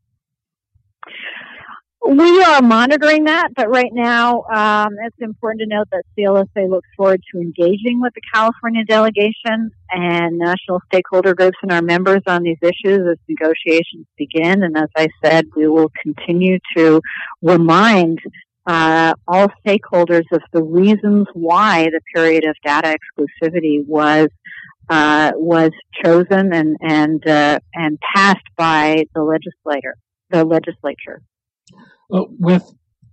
We 2.08 2.42
are 2.44 2.62
monitoring 2.62 3.24
that, 3.24 3.48
but 3.56 3.68
right 3.68 3.90
now 3.92 4.44
um, 4.44 4.94
it's 5.04 5.16
important 5.20 5.60
to 5.62 5.66
note 5.66 5.88
that 5.90 6.04
CLSA 6.16 6.70
looks 6.70 6.88
forward 6.96 7.20
to 7.32 7.40
engaging 7.40 8.00
with 8.00 8.14
the 8.14 8.20
California 8.32 8.84
delegation 8.84 9.72
and 9.90 10.38
national 10.38 10.80
stakeholder 10.86 11.34
groups 11.34 11.58
and 11.62 11.72
our 11.72 11.82
members 11.82 12.22
on 12.28 12.44
these 12.44 12.58
issues 12.62 13.00
as 13.10 13.18
negotiations 13.28 14.06
begin. 14.16 14.62
And 14.62 14.78
as 14.78 14.88
I 14.96 15.08
said, 15.22 15.46
we 15.56 15.66
will 15.66 15.90
continue 16.00 16.58
to 16.76 17.02
remind 17.42 18.20
uh, 18.66 19.14
all 19.28 19.48
stakeholders 19.64 20.24
of 20.32 20.42
the 20.52 20.62
reasons 20.62 21.26
why 21.34 21.84
the 21.84 22.00
period 22.14 22.44
of 22.44 22.56
data 22.64 22.96
exclusivity 22.96 23.84
was 23.86 24.28
uh, 24.88 25.32
was 25.36 25.70
chosen 26.04 26.52
and 26.52 26.76
and 26.80 27.26
uh, 27.26 27.58
and 27.74 27.98
passed 28.14 28.46
by 28.56 29.04
the 29.14 29.22
legislator, 29.22 29.96
the 30.30 30.44
legislature. 30.44 31.22
Well, 32.08 32.26
with 32.38 32.62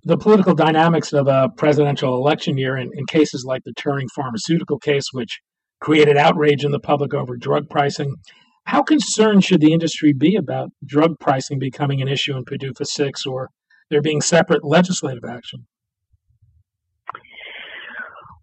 the 0.03 0.17
political 0.17 0.53
dynamics 0.53 1.13
of 1.13 1.27
a 1.27 1.49
presidential 1.55 2.15
election 2.15 2.57
year, 2.57 2.77
in, 2.77 2.91
in 2.93 3.05
cases 3.05 3.45
like 3.47 3.63
the 3.63 3.73
Turing 3.73 4.07
pharmaceutical 4.15 4.77
case, 4.77 5.05
which 5.13 5.39
created 5.79 6.17
outrage 6.17 6.63
in 6.63 6.71
the 6.71 6.79
public 6.79 7.13
over 7.13 7.35
drug 7.37 7.69
pricing, 7.69 8.15
how 8.65 8.83
concerned 8.83 9.43
should 9.43 9.61
the 9.61 9.73
industry 9.73 10.13
be 10.13 10.35
about 10.35 10.69
drug 10.85 11.19
pricing 11.19 11.59
becoming 11.59 12.01
an 12.01 12.07
issue 12.07 12.35
in 12.35 12.45
PDUFA 12.45 12.85
6 12.85 13.25
or 13.25 13.49
there 13.89 14.01
being 14.01 14.21
separate 14.21 14.63
legislative 14.63 15.23
action? 15.25 15.65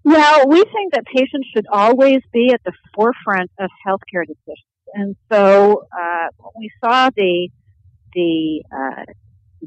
Well, 0.02 0.48
we 0.48 0.62
think 0.64 0.94
that 0.94 1.04
patients 1.04 1.48
should 1.54 1.66
always 1.70 2.20
be 2.32 2.52
at 2.52 2.62
the 2.64 2.72
forefront 2.94 3.50
of 3.58 3.68
healthcare 3.86 4.26
decisions. 4.26 4.66
And 4.94 5.16
so 5.30 5.84
uh, 5.96 6.28
we 6.58 6.70
saw 6.82 7.10
the 7.14 7.48
the 8.12 8.62
uh, 8.72 9.04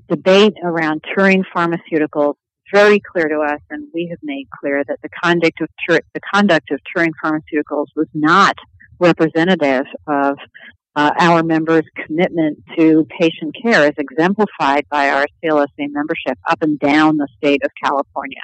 debate 0.10 0.56
around 0.62 1.04
Turing 1.16 1.44
Pharmaceuticals 1.56 2.36
very 2.74 3.00
clear 3.00 3.30
to 3.30 3.40
us, 3.40 3.62
and 3.70 3.88
we 3.94 4.08
have 4.10 4.20
made 4.24 4.48
clear 4.60 4.84
that 4.86 5.00
the 5.02 5.10
conduct 5.24 5.62
of 5.62 5.70
the 5.88 6.20
conduct 6.34 6.72
of 6.72 6.80
Turing 6.96 7.12
Pharmaceuticals 7.24 7.88
was 7.96 8.08
not 8.14 8.58
representative 9.00 9.86
of 10.08 10.38
uh, 10.96 11.12
our 11.20 11.44
members' 11.44 11.86
commitment 12.06 12.64
to 12.78 13.06
patient 13.20 13.56
care, 13.62 13.86
is 13.86 13.96
exemplified 13.98 14.88
by 14.90 15.10
our 15.10 15.26
CLSA 15.44 15.88
membership 15.90 16.38
up 16.50 16.62
and 16.62 16.80
down 16.80 17.18
the 17.18 17.28
state 17.38 17.64
of 17.64 17.72
California. 17.84 18.42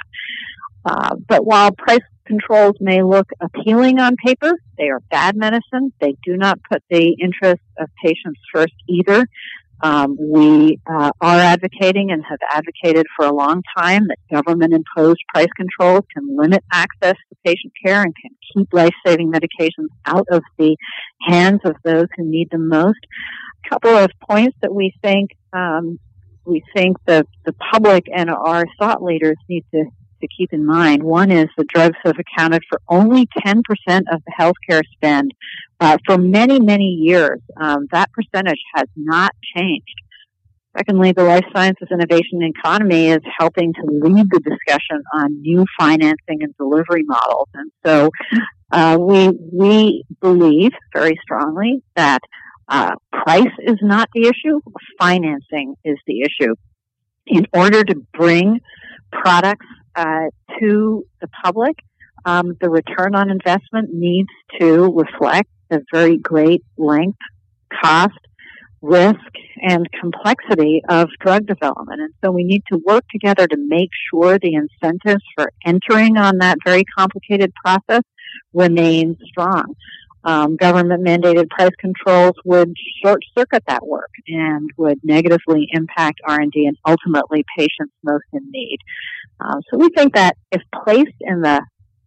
Uh, 0.84 1.16
but 1.28 1.44
while 1.44 1.70
price 1.72 2.00
controls 2.24 2.76
may 2.80 3.02
look 3.02 3.28
appealing 3.40 3.98
on 3.98 4.16
paper, 4.24 4.52
they 4.78 4.88
are 4.88 5.00
bad 5.10 5.36
medicine. 5.36 5.92
They 6.00 6.16
do 6.24 6.36
not 6.36 6.58
put 6.70 6.82
the 6.88 7.16
interests 7.20 7.64
of 7.78 7.88
patients 8.02 8.40
first 8.52 8.74
either. 8.88 9.26
Um, 9.82 10.16
we 10.18 10.78
uh, 10.86 11.10
are 11.20 11.38
advocating 11.38 12.10
and 12.10 12.22
have 12.28 12.38
advocated 12.52 13.06
for 13.16 13.26
a 13.26 13.32
long 13.32 13.62
time 13.76 14.08
that 14.08 14.18
government 14.30 14.74
imposed 14.74 15.20
price 15.32 15.48
controls 15.56 16.04
can 16.12 16.36
limit 16.36 16.62
access 16.72 17.14
to 17.14 17.36
patient 17.44 17.72
care 17.84 18.02
and 18.02 18.14
can 18.14 18.30
keep 18.54 18.68
life 18.72 18.94
saving 19.06 19.32
medications 19.32 19.88
out 20.04 20.26
of 20.30 20.42
the 20.58 20.76
hands 21.22 21.60
of 21.64 21.76
those 21.84 22.06
who 22.16 22.24
need 22.24 22.50
them 22.50 22.68
most. 22.68 22.98
A 23.64 23.68
couple 23.70 23.96
of 23.96 24.10
points 24.28 24.56
that 24.60 24.74
we 24.74 24.92
think 25.02 25.30
um, 25.52 25.98
we 26.44 26.62
think 26.74 26.96
that 27.06 27.26
the 27.44 27.52
public 27.72 28.06
and 28.14 28.30
our 28.30 28.64
thought 28.78 29.02
leaders 29.02 29.36
need 29.48 29.64
to 29.72 29.84
to 30.20 30.28
keep 30.28 30.52
in 30.52 30.64
mind. 30.64 31.02
One 31.02 31.30
is 31.30 31.48
that 31.56 31.68
drugs 31.68 31.96
have 32.04 32.16
accounted 32.18 32.62
for 32.68 32.80
only 32.88 33.26
10% 33.44 33.58
of 34.12 34.22
the 34.24 34.32
healthcare 34.38 34.82
spend 34.94 35.32
uh, 35.80 35.96
for 36.06 36.18
many, 36.18 36.60
many 36.60 36.84
years. 36.84 37.40
Um, 37.60 37.86
that 37.92 38.10
percentage 38.12 38.60
has 38.74 38.86
not 38.96 39.32
changed. 39.56 39.94
Secondly, 40.76 41.12
the 41.12 41.24
life 41.24 41.44
sciences 41.52 41.88
innovation 41.90 42.42
economy 42.42 43.08
is 43.08 43.20
helping 43.38 43.72
to 43.72 43.82
lead 43.86 44.26
the 44.30 44.38
discussion 44.38 45.02
on 45.14 45.40
new 45.42 45.64
financing 45.78 46.42
and 46.42 46.56
delivery 46.56 47.02
models. 47.02 47.48
And 47.54 47.72
so 47.84 48.10
uh, 48.70 48.96
we 49.00 49.30
we 49.52 50.04
believe 50.20 50.70
very 50.94 51.18
strongly 51.22 51.82
that 51.96 52.20
uh, 52.68 52.92
price 53.10 53.52
is 53.66 53.78
not 53.82 54.08
the 54.14 54.28
issue, 54.28 54.60
financing 54.98 55.74
is 55.84 55.98
the 56.06 56.20
issue. 56.20 56.54
In 57.26 57.46
order 57.52 57.82
to 57.82 57.94
bring 58.12 58.60
products 59.10 59.66
uh, 60.00 60.30
to 60.58 61.04
the 61.20 61.28
public, 61.44 61.76
um, 62.24 62.56
the 62.60 62.70
return 62.70 63.14
on 63.14 63.30
investment 63.30 63.92
needs 63.92 64.30
to 64.58 64.90
reflect 64.94 65.48
the 65.68 65.82
very 65.92 66.16
great 66.16 66.64
length, 66.78 67.18
cost, 67.82 68.18
risk, 68.80 69.20
and 69.60 69.86
complexity 70.00 70.82
of 70.88 71.08
drug 71.20 71.46
development. 71.46 72.00
And 72.00 72.14
so 72.24 72.30
we 72.30 72.44
need 72.44 72.62
to 72.72 72.80
work 72.86 73.04
together 73.12 73.46
to 73.46 73.56
make 73.58 73.90
sure 74.10 74.38
the 74.38 74.54
incentives 74.54 75.22
for 75.36 75.52
entering 75.66 76.16
on 76.16 76.38
that 76.38 76.56
very 76.64 76.84
complicated 76.96 77.52
process 77.62 78.02
remain 78.54 79.18
strong. 79.26 79.74
Um, 80.22 80.56
government 80.56 81.04
mandated 81.04 81.48
price 81.48 81.70
controls 81.78 82.34
would 82.44 82.74
short 83.02 83.22
circuit 83.36 83.62
that 83.66 83.86
work 83.86 84.10
and 84.28 84.70
would 84.76 85.00
negatively 85.02 85.68
impact 85.72 86.20
R&D 86.26 86.66
and 86.66 86.76
ultimately 86.86 87.44
patients 87.56 87.94
most 88.02 88.24
in 88.32 88.42
need. 88.50 88.78
Um, 89.40 89.62
so 89.70 89.78
we 89.78 89.88
think 89.96 90.14
that 90.14 90.36
if 90.52 90.60
placed 90.84 91.16
in 91.20 91.40
the 91.40 91.62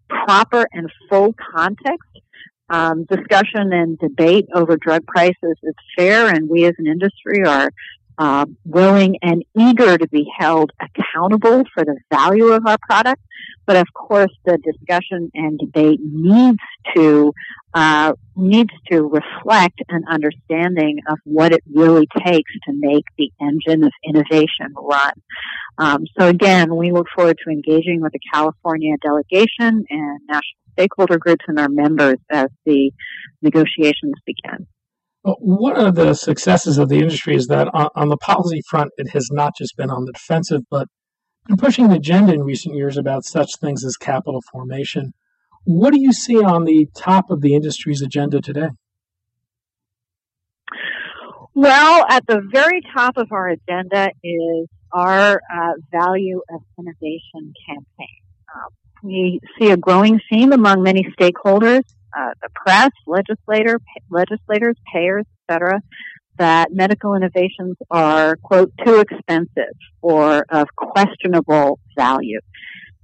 proper 0.10 0.68
and 0.72 0.92
full 1.10 1.34
context, 1.56 2.10
um, 2.70 3.06
discussion 3.06 3.74
and 3.74 3.98
debate 4.00 4.48
over 4.54 4.78
drug 4.78 5.06
prices 5.06 5.58
is 5.64 5.76
fair, 5.98 6.28
and 6.28 6.50
we 6.50 6.66
as 6.66 6.74
an 6.78 6.88
industry 6.88 7.46
are 7.46 7.70
uh, 8.18 8.46
willing 8.66 9.18
and 9.22 9.44
eager 9.58 9.98
to 9.98 10.08
be 10.08 10.26
held 10.38 10.72
accountable 10.80 11.64
for 11.74 11.84
the 11.84 11.98
value 12.12 12.48
of 12.48 12.66
our 12.66 12.78
product. 12.88 13.22
But 13.66 13.78
of 13.78 13.88
course, 13.94 14.32
the 14.46 14.58
discussion 14.58 15.32
and 15.34 15.58
debate 15.58 16.00
needs 16.04 16.60
to 16.96 17.34
uh, 17.74 18.14
needs 18.36 18.70
to 18.92 19.02
reflect 19.02 19.82
an 19.90 20.04
understanding 20.10 21.00
of 21.08 21.18
what 21.24 21.54
it 21.54 21.64
really 21.74 22.08
takes 22.26 22.52
to 22.68 22.74
make 22.74 23.06
the 23.18 23.32
engine 23.42 23.84
of 23.84 23.92
innovation 24.06 24.74
run. 24.78 25.14
Um, 25.78 26.06
so 26.20 26.28
again, 26.28 26.76
we 26.76 26.92
look 26.92 27.08
forward 27.16 27.38
to 27.44 27.50
engaging 27.50 28.02
with 28.02 28.12
the 28.12 28.20
California 28.32 28.96
delegation 29.02 29.86
and 29.90 30.20
national 30.28 30.44
stakeholder 30.74 31.18
groups 31.18 31.46
and 31.48 31.60
our 31.60 31.70
members 31.70 32.18
as 32.30 32.48
the 32.66 32.92
negotiations 33.42 34.14
begin. 34.26 34.68
One 35.24 35.78
of 35.78 35.96
the 35.96 36.14
successes 36.16 36.78
of 36.78 36.90
the 36.90 37.00
industry 37.00 37.36
is 37.36 37.48
that 37.48 37.70
on, 37.74 37.88
on, 37.96 38.10
the 38.10 38.18
policy 38.18 38.62
front, 38.70 38.92
it 38.98 39.10
has 39.12 39.30
not 39.32 39.54
just 39.58 39.78
been 39.78 39.90
on 39.90 40.04
the 40.04 40.12
defensive, 40.12 40.64
but 40.70 40.88
been 41.48 41.56
pushing 41.56 41.88
the 41.88 41.96
agenda 41.96 42.34
in 42.34 42.44
recent 42.44 42.76
years 42.76 42.98
about 42.98 43.24
such 43.24 43.52
things 43.62 43.86
as 43.86 43.96
capital 43.96 44.42
formation. 44.52 45.14
What 45.64 45.94
do 45.94 46.02
you 46.02 46.12
see 46.12 46.44
on 46.44 46.66
the 46.66 46.88
top 46.96 47.30
of 47.30 47.40
the 47.40 47.56
industry's 47.56 48.02
agenda 48.02 48.42
today? 48.42 48.70
Well, 51.56 52.06
at 52.10 52.28
the 52.28 52.42
very 52.52 52.82
top 52.94 53.16
of 53.16 53.32
our 53.32 53.50
agenda 53.50 54.10
is 54.24 54.68
our 54.92 55.36
uh, 55.36 55.74
value 55.92 56.42
of 56.54 56.62
innovation 56.78 57.54
campaign. 57.66 58.20
Uh, 58.54 58.70
we 59.04 59.40
see 59.60 59.72
a 59.72 59.78
growing 59.78 60.20
theme 60.30 60.52
among 60.52 60.84
many 60.84 61.06
stakeholders, 61.18 61.84
uh, 62.18 62.32
the 62.42 62.50
press, 62.56 62.92
legislator, 63.08 63.80
legislators, 64.10 64.76
payers, 64.94 65.26
etc., 65.50 65.82
that 66.38 66.72
medical 66.72 67.14
innovations 67.14 67.78
are, 67.92 68.36
quote, 68.38 68.72
too 68.84 69.00
expensive 69.00 69.76
or 70.02 70.46
of 70.50 70.68
questionable 70.76 71.80
value. 71.96 72.40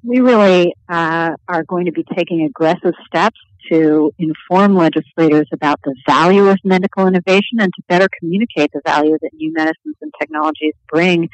We 0.04 0.20
really 0.20 0.74
uh, 0.88 1.32
are 1.48 1.64
going 1.64 1.86
to 1.86 1.92
be 1.92 2.06
taking 2.16 2.46
aggressive 2.46 2.94
steps 3.06 3.38
to 3.70 4.12
inform 4.18 4.76
legislators 4.76 5.48
about 5.54 5.80
the 5.84 5.94
value 6.08 6.48
of 6.48 6.58
medical 6.64 7.06
innovation 7.08 7.60
and 7.60 7.72
to 7.76 7.84
better 7.88 8.08
communicate 8.20 8.72
the 8.74 8.82
value 8.86 9.18
that 9.22 9.32
new 9.34 9.52
medicines 9.54 9.96
and 10.02 10.12
technologies 10.20 10.74
bring 10.88 11.30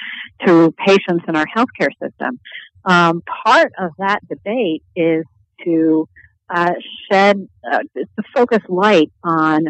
to 0.45 0.73
patients 0.85 1.23
in 1.27 1.35
our 1.35 1.45
healthcare 1.55 1.91
system. 2.01 2.39
Um, 2.83 3.21
part 3.45 3.71
of 3.79 3.91
that 3.99 4.19
debate 4.27 4.83
is 4.95 5.23
to 5.63 6.07
uh, 6.49 6.73
shed, 7.09 7.47
uh, 7.71 7.79
to 7.95 8.23
focus 8.35 8.59
light 8.69 9.11
on 9.23 9.65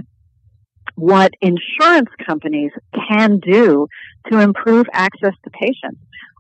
what 0.95 1.31
insurance 1.41 2.09
companies 2.25 2.71
can 3.09 3.39
do 3.39 3.87
to 4.31 4.39
improve 4.39 4.85
access 4.93 5.33
to 5.43 5.49
patients. 5.51 5.99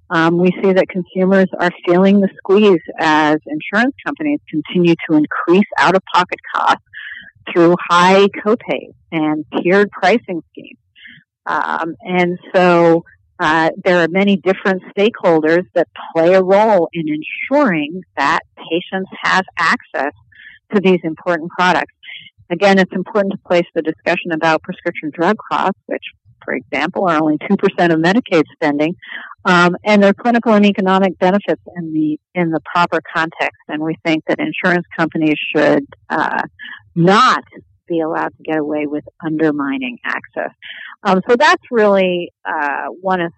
Um, 0.09 0.37
we 0.37 0.51
see 0.61 0.71
that 0.73 0.87
consumers 0.87 1.47
are 1.59 1.71
feeling 1.85 2.21
the 2.21 2.29
squeeze 2.37 2.81
as 2.99 3.37
insurance 3.47 3.95
companies 4.05 4.39
continue 4.49 4.95
to 5.09 5.15
increase 5.15 5.67
out 5.79 5.95
of 5.95 6.03
pocket 6.13 6.39
costs 6.55 6.83
through 7.51 7.75
high 7.89 8.27
copays 8.27 8.93
and 9.11 9.45
tiered 9.57 9.89
pricing 9.91 10.41
schemes. 10.51 10.79
Um, 11.45 11.95
and 12.01 12.39
so 12.53 13.03
uh, 13.39 13.69
there 13.83 13.99
are 13.99 14.07
many 14.07 14.37
different 14.37 14.83
stakeholders 14.95 15.65
that 15.73 15.87
play 16.13 16.33
a 16.33 16.41
role 16.41 16.89
in 16.93 17.05
ensuring 17.07 18.01
that 18.17 18.39
patients 18.57 19.09
have 19.21 19.43
access 19.57 20.13
to 20.73 20.81
these 20.81 20.99
important 21.03 21.51
products. 21.51 21.93
Again, 22.49 22.77
it's 22.77 22.91
important 22.93 23.33
to 23.33 23.39
place 23.47 23.65
the 23.73 23.81
discussion 23.81 24.31
about 24.31 24.61
prescription 24.61 25.11
drug 25.13 25.35
costs, 25.51 25.79
which, 25.87 26.03
for 26.43 26.53
example, 26.53 27.07
are 27.07 27.21
only 27.21 27.37
2% 27.39 27.53
of 27.91 27.99
Medicaid 27.99 28.43
spending, 28.53 28.95
um, 29.45 29.75
and 29.83 30.03
their 30.03 30.13
clinical 30.13 30.53
and 30.53 30.65
economic 30.65 31.17
benefits 31.17 31.61
in 31.75 31.93
the 31.93 32.19
in 32.39 32.51
the 32.51 32.59
proper 32.71 33.01
context. 33.13 33.59
And 33.67 33.81
we 33.81 33.95
think 34.05 34.25
that 34.27 34.39
insurance 34.39 34.85
companies 34.95 35.37
should 35.55 35.85
uh, 36.09 36.43
not 36.93 37.43
be 37.87 38.01
allowed 38.01 38.35
to 38.37 38.43
get 38.43 38.57
away 38.57 38.85
with 38.85 39.03
undermining 39.23 39.97
access. 40.05 40.51
Um, 41.03 41.21
so 41.29 41.35
that's 41.35 41.63
really 41.71 42.31
uh, 42.45 42.87
one 43.01 43.21
of 43.21 43.31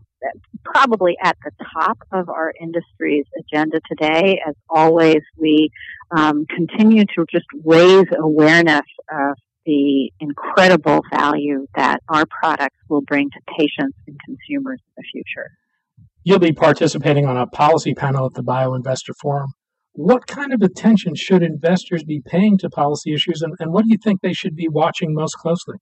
probably 0.73 1.15
at 1.23 1.37
the 1.43 1.51
top 1.73 1.97
of 2.11 2.29
our 2.29 2.53
industry's 2.59 3.25
agenda 3.39 3.79
today. 3.89 4.39
As 4.47 4.55
always, 4.69 5.21
we 5.37 5.69
um, 6.11 6.45
continue 6.47 7.05
to 7.05 7.25
just 7.31 7.45
raise 7.65 8.05
awareness 8.17 8.85
of 9.11 9.37
the 9.65 10.11
incredible 10.19 11.01
value 11.13 11.67
that 11.75 12.01
our 12.09 12.25
products 12.25 12.77
will 12.89 13.01
bring 13.01 13.29
to 13.29 13.39
patients 13.57 13.97
and 14.07 14.17
consumers 14.25 14.79
in 14.79 14.93
the 14.95 15.03
future. 15.11 15.49
You'll 16.23 16.39
be 16.39 16.53
participating 16.53 17.25
on 17.25 17.37
a 17.37 17.47
policy 17.47 17.93
panel 17.93 18.25
at 18.25 18.33
the 18.33 18.43
BioInvestor 18.43 19.13
Forum. 19.21 19.51
What 19.93 20.27
kind 20.27 20.53
of 20.53 20.61
attention 20.61 21.15
should 21.15 21.43
investors 21.43 22.03
be 22.03 22.21
paying 22.25 22.57
to 22.59 22.69
policy 22.69 23.13
issues, 23.13 23.41
and, 23.41 23.53
and 23.59 23.73
what 23.73 23.83
do 23.83 23.91
you 23.91 23.97
think 23.97 24.21
they 24.21 24.33
should 24.33 24.55
be 24.55 24.67
watching 24.67 25.13
most 25.13 25.35
closely? 25.35 25.75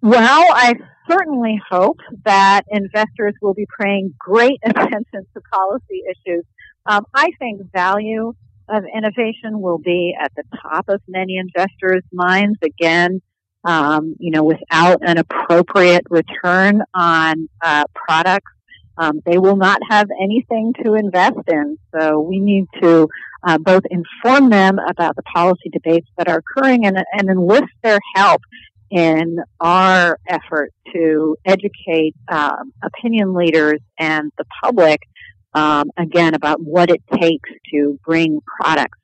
Well, 0.00 0.44
I 0.50 0.74
certainly 1.10 1.60
hope 1.68 1.98
that 2.24 2.62
investors 2.70 3.34
will 3.42 3.54
be 3.54 3.66
paying 3.80 4.14
great 4.18 4.60
attention 4.64 5.26
to 5.34 5.40
policy 5.52 6.02
issues. 6.10 6.44
Um, 6.86 7.04
I 7.14 7.30
think 7.38 7.60
value 7.72 8.34
of 8.68 8.84
innovation 8.94 9.60
will 9.60 9.78
be 9.78 10.14
at 10.20 10.32
the 10.36 10.44
top 10.62 10.88
of 10.88 11.00
many 11.08 11.38
investors' 11.38 12.04
minds. 12.12 12.58
Again, 12.62 13.20
um, 13.64 14.14
you 14.18 14.30
know, 14.30 14.44
without 14.44 15.00
an 15.02 15.18
appropriate 15.18 16.04
return 16.10 16.82
on 16.94 17.48
uh, 17.62 17.84
products, 17.94 18.52
um, 18.98 19.20
they 19.24 19.38
will 19.38 19.56
not 19.56 19.80
have 19.88 20.08
anything 20.20 20.74
to 20.84 20.94
invest 20.94 21.38
in. 21.48 21.76
So 21.92 22.20
we 22.20 22.38
need 22.40 22.66
to 22.82 23.08
uh, 23.42 23.58
both 23.58 23.82
inform 23.90 24.50
them 24.50 24.78
about 24.78 25.16
the 25.16 25.22
policy 25.22 25.70
debates 25.72 26.08
that 26.18 26.28
are 26.28 26.38
occurring 26.38 26.86
and, 26.86 26.98
and 27.12 27.28
enlist 27.28 27.72
their 27.82 27.98
help 28.14 28.42
in 28.90 29.38
our 29.60 30.18
effort 30.26 30.72
to 30.92 31.36
educate 31.44 32.14
um, 32.28 32.72
opinion 32.82 33.34
leaders 33.34 33.80
and 33.98 34.32
the 34.38 34.44
public 34.62 35.00
um, 35.54 35.90
again 35.96 36.34
about 36.34 36.60
what 36.60 36.90
it 36.90 37.02
takes 37.20 37.50
to 37.72 37.98
bring 38.04 38.40
products 38.60 38.98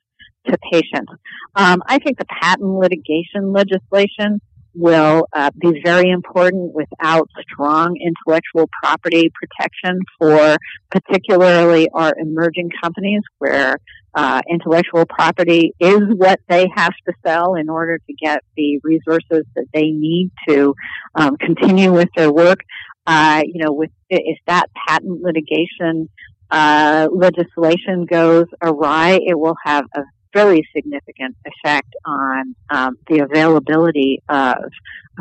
to 0.47 0.57
patients. 0.71 1.11
Um, 1.55 1.83
I 1.85 1.99
think 1.99 2.17
the 2.17 2.25
patent 2.25 2.69
litigation 2.69 3.51
legislation 3.51 4.41
will 4.75 5.27
uh, 5.33 5.49
be 5.59 5.81
very 5.83 6.09
important 6.09 6.73
without 6.73 7.29
strong 7.41 7.97
intellectual 7.97 8.69
property 8.81 9.31
protection 9.33 9.99
for 10.19 10.57
particularly 10.91 11.87
our 11.93 12.13
emerging 12.19 12.69
companies 12.81 13.21
where 13.37 13.77
uh, 14.15 14.41
intellectual 14.49 15.05
property 15.05 15.73
is 15.79 16.01
what 16.15 16.39
they 16.47 16.67
have 16.73 16.93
to 17.07 17.13
sell 17.25 17.55
in 17.55 17.69
order 17.69 17.97
to 17.97 18.13
get 18.13 18.39
the 18.55 18.79
resources 18.83 19.45
that 19.55 19.65
they 19.73 19.91
need 19.91 20.31
to 20.47 20.73
um, 21.15 21.35
continue 21.37 21.91
with 21.91 22.09
their 22.15 22.31
work. 22.31 22.59
Uh, 23.05 23.43
you 23.45 23.63
know, 23.63 23.71
with 23.71 23.91
if 24.09 24.39
that 24.47 24.67
patent 24.87 25.21
litigation 25.21 26.09
uh, 26.49 27.07
legislation 27.11 28.05
goes 28.05 28.45
awry, 28.63 29.19
it 29.21 29.37
will 29.37 29.55
have 29.63 29.85
a 29.95 30.01
very 30.35 30.67
significant 30.75 31.35
effect 31.45 31.95
on 32.05 32.55
um, 32.69 32.97
the 33.07 33.19
availability 33.19 34.21
of, 34.27 34.57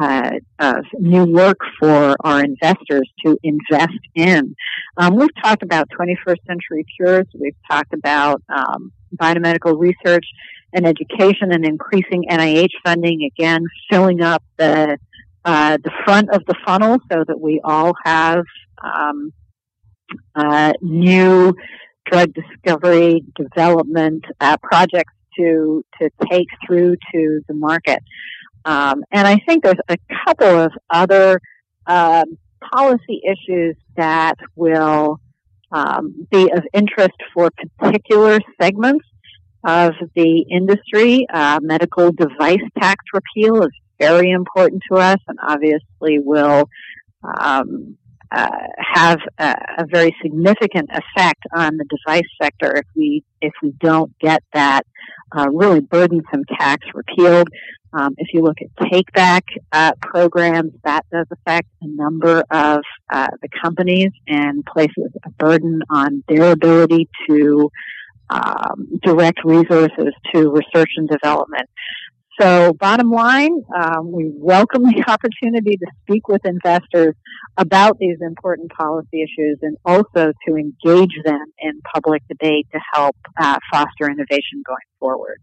uh, 0.00 0.30
of 0.58 0.84
new 0.98 1.24
work 1.24 1.58
for 1.78 2.16
our 2.24 2.44
investors 2.44 3.08
to 3.24 3.38
invest 3.44 4.00
in. 4.16 4.54
Um, 4.96 5.16
we've 5.16 5.34
talked 5.42 5.62
about 5.62 5.88
21st 5.98 6.44
century 6.46 6.84
cures. 6.96 7.26
We've 7.32 7.56
talked 7.70 7.94
about 7.94 8.42
um, 8.48 8.92
biomedical 9.16 9.78
research 9.78 10.26
and 10.72 10.84
education 10.84 11.52
and 11.52 11.64
increasing 11.64 12.24
NIH 12.28 12.72
funding. 12.84 13.30
Again, 13.36 13.64
filling 13.88 14.20
up 14.20 14.42
the 14.58 14.98
uh, 15.44 15.76
the 15.84 15.90
front 16.04 16.30
of 16.30 16.42
the 16.46 16.54
funnel 16.66 16.98
so 17.12 17.22
that 17.26 17.38
we 17.38 17.60
all 17.62 17.92
have 18.02 18.44
um, 18.82 19.30
uh, 20.34 20.72
new 20.80 21.54
drug 22.10 22.32
discovery 22.34 23.24
development 23.36 24.24
uh, 24.40 24.56
projects 24.62 25.12
to 25.38 25.84
to 26.00 26.10
take 26.30 26.48
through 26.66 26.96
to 27.12 27.40
the 27.48 27.54
market. 27.54 28.02
Um, 28.64 29.04
and 29.10 29.26
I 29.26 29.38
think 29.46 29.62
there's 29.62 29.76
a 29.88 29.98
couple 30.26 30.58
of 30.60 30.72
other 30.88 31.40
um, 31.86 32.38
policy 32.72 33.20
issues 33.24 33.76
that 33.96 34.36
will 34.56 35.20
um, 35.70 36.26
be 36.30 36.50
of 36.50 36.62
interest 36.72 37.16
for 37.34 37.50
particular 37.78 38.38
segments 38.60 39.04
of 39.64 39.92
the 40.14 40.44
industry. 40.50 41.26
Uh, 41.32 41.58
medical 41.62 42.12
device 42.12 42.58
tax 42.80 43.04
repeal 43.12 43.62
is 43.62 43.72
very 43.98 44.30
important 44.30 44.82
to 44.90 44.98
us 44.98 45.18
and 45.28 45.38
obviously 45.46 46.18
will 46.18 46.68
um, 47.38 47.96
uh, 48.34 48.48
have 48.78 49.20
a, 49.38 49.54
a, 49.78 49.86
very 49.86 50.14
significant 50.20 50.90
effect 50.90 51.40
on 51.54 51.76
the 51.76 51.84
device 51.84 52.28
sector 52.42 52.76
if 52.76 52.86
we 52.96 53.22
if 53.40 53.52
we 53.62 53.70
don't 53.78 54.16
get 54.18 54.42
that 54.52 54.84
uh, 55.36 55.46
really 55.52 55.80
burdensome 55.80 56.44
tax 56.58 56.86
repealed. 56.94 57.48
Um, 57.92 58.14
if 58.18 58.34
you 58.34 58.42
look 58.42 58.56
at 58.60 58.90
take 58.90 59.12
back 59.12 59.44
uh, 59.70 59.92
programs, 60.00 60.72
that 60.84 61.06
does 61.12 61.26
affect 61.30 61.68
a 61.80 61.86
number 61.86 62.42
of 62.50 62.80
uh, 63.12 63.28
the 63.40 63.48
companies 63.62 64.10
and 64.26 64.64
places 64.64 65.12
a 65.24 65.30
burden 65.30 65.80
on 65.88 66.24
their 66.28 66.50
ability 66.50 67.08
to 67.28 67.70
um, 68.30 68.98
direct 69.02 69.44
resources 69.44 70.12
to 70.34 70.50
research 70.50 70.90
and 70.96 71.08
development. 71.08 71.68
So 72.40 72.72
bottom 72.72 73.10
line, 73.10 73.62
um, 73.80 74.10
we 74.10 74.32
welcome 74.34 74.82
the 74.82 75.04
opportunity 75.08 75.76
to 75.76 75.86
speak 76.02 76.26
with 76.26 76.44
investors 76.44 77.14
about 77.56 77.98
these 77.98 78.16
important 78.20 78.72
policy 78.72 79.22
issues 79.22 79.58
and 79.62 79.76
also 79.84 80.32
to 80.48 80.56
engage 80.56 81.16
them 81.24 81.44
in 81.58 81.80
public 81.92 82.22
debate 82.28 82.66
to 82.72 82.80
help 82.92 83.16
uh, 83.40 83.58
foster 83.70 84.10
innovation 84.10 84.62
going 84.66 84.76
forward. 84.98 85.38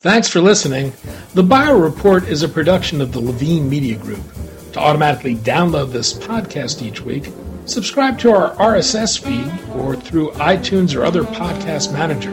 Thanks 0.00 0.28
for 0.28 0.40
listening. 0.40 0.92
The 1.34 1.44
Bio 1.44 1.78
Report 1.78 2.26
is 2.26 2.42
a 2.42 2.48
production 2.48 3.00
of 3.00 3.12
the 3.12 3.20
Levine 3.20 3.68
Media 3.68 3.96
Group. 3.96 4.24
To 4.72 4.80
automatically 4.80 5.36
download 5.36 5.92
this 5.92 6.12
podcast 6.12 6.82
each 6.82 7.02
week, 7.02 7.30
subscribe 7.66 8.18
to 8.18 8.32
our 8.32 8.50
RSS 8.56 9.16
feed 9.22 9.48
or 9.76 9.94
through 9.94 10.32
iTunes 10.32 10.98
or 10.98 11.04
other 11.04 11.22
podcast 11.22 11.92
manager. 11.92 12.32